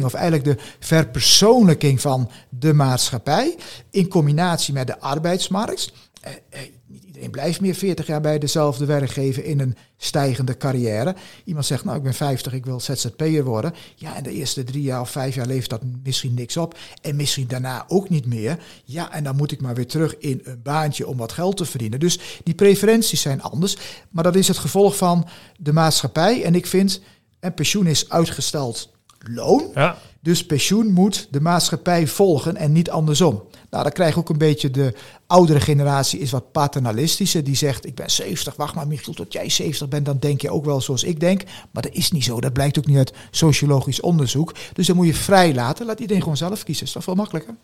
of 0.00 0.14
eigenlijk 0.14 0.44
de 0.44 0.64
verpersoonlijking 0.78 2.00
van 2.00 2.30
de 2.48 2.72
maatschappij 2.72 3.56
in 3.90 4.08
combinatie 4.08 4.74
met 4.74 4.86
de 4.86 5.00
arbeidsmarkt. 5.00 5.92
Eh, 6.20 6.32
eh, 6.50 6.60
niet 6.86 7.04
iedereen 7.04 7.30
blijft 7.30 7.60
meer 7.60 7.74
40 7.74 8.06
jaar 8.06 8.20
bij 8.20 8.38
dezelfde 8.38 8.84
werkgever 8.84 9.44
in 9.44 9.60
een 9.60 9.76
stijgende 9.96 10.56
carrière. 10.56 11.14
Iemand 11.44 11.66
zegt, 11.66 11.84
nou 11.84 11.96
ik 11.96 12.02
ben 12.02 12.14
50, 12.14 12.52
ik 12.52 12.64
wil 12.64 12.80
ZZP'er 12.80 13.44
worden. 13.44 13.74
Ja, 13.96 14.16
en 14.16 14.22
de 14.22 14.32
eerste 14.32 14.64
drie 14.64 14.82
jaar 14.82 15.00
of 15.00 15.10
vijf 15.10 15.34
jaar 15.34 15.46
levert 15.46 15.70
dat 15.70 15.82
misschien 16.02 16.34
niks 16.34 16.56
op. 16.56 16.78
En 17.00 17.16
misschien 17.16 17.46
daarna 17.46 17.84
ook 17.88 18.08
niet 18.08 18.26
meer. 18.26 18.58
Ja, 18.84 19.12
en 19.12 19.24
dan 19.24 19.36
moet 19.36 19.52
ik 19.52 19.60
maar 19.60 19.74
weer 19.74 19.86
terug 19.86 20.18
in 20.18 20.40
een 20.44 20.62
baantje 20.62 21.06
om 21.06 21.16
wat 21.16 21.32
geld 21.32 21.56
te 21.56 21.64
verdienen. 21.64 22.00
Dus 22.00 22.18
die 22.44 22.54
preferenties 22.54 23.20
zijn 23.20 23.42
anders. 23.42 23.76
Maar 24.10 24.24
dat 24.24 24.36
is 24.36 24.48
het 24.48 24.58
gevolg 24.58 24.96
van 24.96 25.28
de 25.58 25.72
maatschappij. 25.72 26.42
En 26.42 26.54
ik 26.54 26.66
vind, 26.66 27.00
en 27.40 27.54
pensioen 27.54 27.86
is 27.86 28.10
uitgesteld 28.10 28.90
loon. 29.28 29.70
Ja, 29.74 29.96
Dus 30.20 30.46
pensioen 30.46 30.92
moet 30.92 31.28
de 31.30 31.40
maatschappij 31.40 32.06
volgen 32.06 32.56
en 32.56 32.72
niet 32.72 32.90
andersom. 32.90 33.42
Nou, 33.70 33.82
dan 33.82 33.92
krijg 33.92 34.14
je 34.14 34.20
ook 34.20 34.28
een 34.28 34.38
beetje 34.38 34.70
de 34.70 34.94
oudere 35.26 35.60
generatie 35.60 36.20
is 36.20 36.30
wat 36.30 36.52
paternalistische. 36.52 37.42
Die 37.42 37.56
zegt, 37.56 37.86
ik 37.86 37.94
ben 37.94 38.10
70, 38.10 38.56
wacht 38.56 38.74
maar 38.74 38.86
Michiel, 38.86 39.14
tot 39.14 39.32
jij 39.32 39.48
70 39.48 39.88
bent, 39.88 40.06
dan 40.06 40.18
denk 40.18 40.40
je 40.40 40.50
ook 40.50 40.64
wel 40.64 40.80
zoals 40.80 41.04
ik 41.04 41.20
denk. 41.20 41.42
Maar 41.70 41.82
dat 41.82 41.92
is 41.92 42.10
niet 42.10 42.24
zo, 42.24 42.40
dat 42.40 42.52
blijkt 42.52 42.78
ook 42.78 42.86
niet 42.86 42.96
uit 42.96 43.12
sociologisch 43.30 44.00
onderzoek. 44.00 44.54
Dus 44.72 44.86
dan 44.86 44.96
moet 44.96 45.06
je 45.06 45.14
vrij 45.14 45.54
laten, 45.54 45.86
laat 45.86 46.00
iedereen 46.00 46.22
gewoon 46.22 46.36
zelf 46.36 46.64
kiezen. 46.64 46.86
Is 46.86 46.92
toch 46.92 47.04
veel 47.04 47.14
makkelijker? 47.14 47.54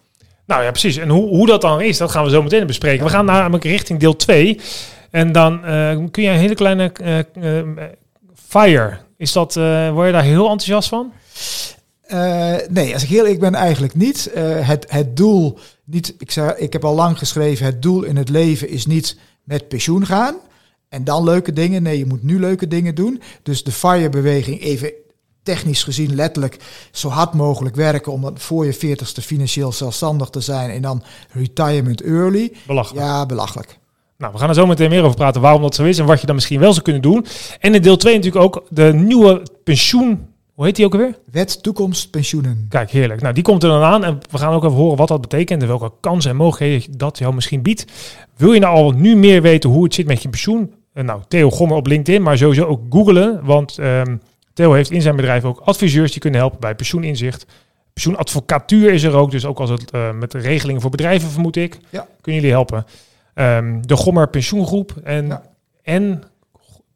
nou 0.46 0.62
ja, 0.62 0.70
precies. 0.70 0.96
En 0.96 1.08
hoe, 1.08 1.28
hoe 1.28 1.46
dat 1.46 1.60
dan 1.60 1.80
is, 1.80 1.98
dat 1.98 2.10
gaan 2.10 2.24
we 2.24 2.30
zo 2.30 2.42
meteen 2.42 2.66
bespreken. 2.66 3.04
We 3.04 3.10
gaan 3.10 3.24
namelijk 3.24 3.64
richting 3.64 4.00
deel 4.00 4.16
2. 4.16 4.60
En 5.10 5.32
dan 5.32 5.64
eh, 5.64 5.96
kun 6.10 6.22
je 6.22 6.28
een 6.28 6.38
hele 6.38 6.54
kleine 6.54 6.92
eh, 6.92 7.18
eh, 7.18 7.66
fire. 8.34 8.98
Is 9.16 9.32
dat, 9.32 9.54
word 9.54 10.06
je 10.06 10.12
daar 10.12 10.22
heel 10.22 10.50
enthousiast 10.50 10.88
van? 10.88 11.12
Uh, 12.12 12.56
nee, 12.68 12.94
als 12.94 13.02
ik 13.02 13.08
heel 13.08 13.26
ik 13.26 13.40
ben 13.40 13.54
eigenlijk 13.54 13.94
niet. 13.94 14.30
Uh, 14.36 14.68
het, 14.68 14.86
het 14.88 15.16
doel, 15.16 15.58
niet 15.84 16.14
ik, 16.18 16.30
zeg, 16.30 16.56
ik 16.56 16.72
heb 16.72 16.84
al 16.84 16.94
lang 16.94 17.18
geschreven, 17.18 17.66
het 17.66 17.82
doel 17.82 18.02
in 18.02 18.16
het 18.16 18.28
leven 18.28 18.68
is 18.68 18.86
niet 18.86 19.18
met 19.44 19.68
pensioen 19.68 20.06
gaan. 20.06 20.36
En 20.88 21.04
dan 21.04 21.24
leuke 21.24 21.52
dingen. 21.52 21.82
Nee, 21.82 21.98
je 21.98 22.06
moet 22.06 22.22
nu 22.22 22.40
leuke 22.40 22.68
dingen 22.68 22.94
doen. 22.94 23.22
Dus 23.42 23.64
de 23.64 23.72
FIRE-beweging, 23.72 24.60
even 24.60 24.92
technisch 25.42 25.82
gezien 25.82 26.14
letterlijk 26.14 26.56
zo 26.92 27.08
hard 27.08 27.34
mogelijk 27.34 27.76
werken 27.76 28.12
om 28.12 28.30
voor 28.34 28.64
je 28.64 28.72
veertigste 28.72 29.22
financieel 29.22 29.72
zelfstandig 29.72 30.28
te 30.28 30.40
zijn 30.40 30.70
en 30.70 30.82
dan 30.82 31.02
retirement 31.32 32.02
early. 32.02 32.52
Belachelijk. 32.66 33.06
Ja, 33.06 33.26
belachelijk. 33.26 33.78
Nou, 34.18 34.32
we 34.32 34.38
gaan 34.38 34.48
er 34.48 34.54
zo 34.54 34.66
meteen 34.66 34.90
meer 34.90 35.02
over 35.02 35.16
praten 35.16 35.40
waarom 35.40 35.62
dat 35.62 35.74
zo 35.74 35.84
is 35.84 35.98
en 35.98 36.06
wat 36.06 36.20
je 36.20 36.26
dan 36.26 36.34
misschien 36.34 36.60
wel 36.60 36.72
zou 36.72 36.84
kunnen 36.84 37.02
doen. 37.02 37.26
En 37.60 37.74
in 37.74 37.82
deel 37.82 37.96
2 37.96 38.14
natuurlijk 38.14 38.44
ook 38.44 38.64
de 38.70 38.92
nieuwe 38.94 39.42
pensioen. 39.64 40.26
Hoe 40.58 40.66
heet 40.66 40.76
die 40.76 40.84
ook 40.84 40.92
alweer? 40.92 41.18
Wet 41.30 41.62
toekomst 41.62 42.10
pensioenen. 42.10 42.66
Kijk, 42.68 42.90
heerlijk. 42.90 43.20
Nou, 43.20 43.34
die 43.34 43.42
komt 43.42 43.62
er 43.62 43.68
dan 43.68 43.82
aan 43.82 44.04
en 44.04 44.18
we 44.30 44.38
gaan 44.38 44.52
ook 44.52 44.64
even 44.64 44.76
horen 44.76 44.96
wat 44.96 45.08
dat 45.08 45.20
betekent 45.20 45.62
en 45.62 45.68
welke 45.68 45.92
kansen 46.00 46.30
en 46.30 46.36
mogelijkheden 46.36 46.98
dat 46.98 47.18
jou 47.18 47.34
misschien 47.34 47.62
biedt. 47.62 47.84
Wil 48.36 48.52
je 48.52 48.60
nou 48.60 48.76
al 48.76 48.90
nu 48.90 49.16
meer 49.16 49.42
weten 49.42 49.70
hoe 49.70 49.84
het 49.84 49.94
zit 49.94 50.06
met 50.06 50.22
je 50.22 50.28
pensioen? 50.28 50.74
Eh, 50.92 51.04
nou, 51.04 51.22
Theo 51.28 51.50
Gommer 51.50 51.76
op 51.76 51.86
LinkedIn, 51.86 52.22
maar 52.22 52.38
sowieso 52.38 52.64
ook 52.64 52.80
googelen, 52.90 53.44
want 53.44 53.78
um, 53.78 54.20
Theo 54.52 54.72
heeft 54.72 54.90
in 54.90 55.02
zijn 55.02 55.16
bedrijf 55.16 55.44
ook 55.44 55.60
adviseurs 55.60 56.12
die 56.12 56.20
kunnen 56.20 56.40
helpen 56.40 56.60
bij 56.60 56.74
pensioeninzicht. 56.74 57.46
Pensioenadvocatuur 57.92 58.92
is 58.92 59.02
er 59.02 59.14
ook, 59.14 59.30
dus 59.30 59.44
ook 59.44 59.60
als 59.60 59.70
het 59.70 59.94
uh, 59.94 60.12
met 60.12 60.34
regelingen 60.34 60.80
voor 60.80 60.90
bedrijven 60.90 61.30
vermoed 61.30 61.56
ik, 61.56 61.78
ja. 61.90 62.06
kunnen 62.20 62.40
jullie 62.40 62.56
helpen. 62.56 62.86
Um, 63.34 63.86
de 63.86 63.96
Gommer 63.96 64.28
Pensioengroep 64.28 64.92
en, 65.04 65.26
ja. 65.26 65.42
en 65.82 66.22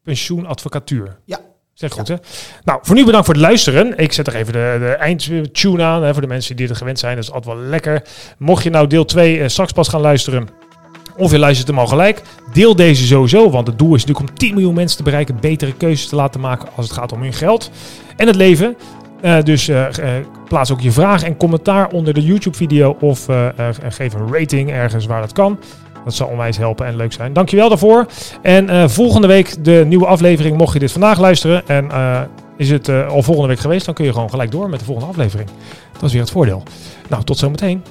Pensioenadvocatuur. 0.01 1.17
Ja. 1.25 1.39
Zeg 1.73 1.91
goed, 1.91 2.07
hè? 2.07 2.15
Nou, 2.63 2.79
voor 2.81 2.95
nu 2.95 3.05
bedankt 3.05 3.25
voor 3.25 3.35
het 3.35 3.43
luisteren. 3.43 3.97
Ik 3.97 4.11
zet 4.11 4.27
er 4.27 4.35
even 4.35 4.53
de, 4.53 4.75
de 4.79 4.85
eindtune 4.85 5.83
aan, 5.83 6.03
hè, 6.03 6.11
voor 6.11 6.21
de 6.21 6.27
mensen 6.27 6.55
die 6.55 6.69
er 6.69 6.75
gewend 6.75 6.99
zijn. 6.99 7.15
Dat 7.15 7.23
is 7.23 7.31
altijd 7.31 7.55
wel 7.55 7.65
lekker. 7.65 8.03
Mocht 8.37 8.63
je 8.63 8.69
nou 8.69 8.87
deel 8.87 9.05
2 9.05 9.37
uh, 9.37 9.47
straks 9.47 9.71
pas 9.71 9.87
gaan 9.87 10.01
luisteren, 10.01 10.47
of 11.17 11.31
je 11.31 11.39
luistert 11.39 11.67
hem 11.67 11.79
al 11.79 11.87
gelijk. 11.87 12.21
Deel 12.53 12.75
deze 12.75 13.05
sowieso, 13.05 13.49
want 13.49 13.67
het 13.67 13.77
doel 13.77 13.95
is 13.95 14.05
natuurlijk 14.05 14.29
om 14.29 14.37
10 14.37 14.53
miljoen 14.53 14.73
mensen 14.73 14.97
te 14.97 15.03
bereiken, 15.03 15.39
betere 15.39 15.73
keuzes 15.73 16.07
te 16.07 16.15
laten 16.15 16.39
maken 16.39 16.69
als 16.75 16.85
het 16.85 16.97
gaat 16.97 17.11
om 17.11 17.21
hun 17.21 17.33
geld 17.33 17.71
en 18.15 18.27
het 18.27 18.35
leven. 18.35 18.75
Uh, 19.21 19.41
dus 19.41 19.69
uh, 19.69 19.87
plaats 20.47 20.71
ook 20.71 20.81
je 20.81 20.91
vraag 20.91 21.23
en 21.23 21.37
commentaar 21.37 21.89
onder 21.89 22.13
de 22.13 22.23
YouTube-video 22.23 22.97
of 22.99 23.25
geef 23.89 24.13
een 24.13 24.33
rating 24.33 24.71
ergens 24.71 25.05
waar 25.05 25.21
dat 25.21 25.31
kan. 25.31 25.59
Dat 26.03 26.13
zal 26.13 26.27
onwijs 26.27 26.57
helpen 26.57 26.85
en 26.85 26.95
leuk 26.95 27.13
zijn. 27.13 27.33
Dankjewel 27.33 27.69
daarvoor. 27.69 28.05
En 28.41 28.89
volgende 28.89 29.27
week 29.27 29.63
de 29.63 29.83
nieuwe 29.87 30.05
aflevering, 30.05 30.57
mocht 30.57 30.73
je 30.73 30.79
dit 30.79 30.91
vandaag 30.91 31.19
luisteren 31.19 31.67
en 31.67 31.89
is 32.57 32.69
het 32.69 32.89
al 32.89 33.23
volgende 33.23 33.47
week 33.47 33.59
geweest, 33.59 33.85
dan 33.85 33.93
kun 33.93 34.05
je 34.05 34.13
gewoon 34.13 34.29
gelijk 34.29 34.51
door 34.51 34.69
met 34.69 34.79
de 34.79 34.85
volgende 34.85 35.09
aflevering. 35.09 35.49
Dat 35.93 36.03
is 36.03 36.11
weer 36.11 36.21
het 36.21 36.31
voordeel. 36.31 36.63
Nou, 37.09 37.23
tot 37.23 37.37
zometeen. 37.37 37.83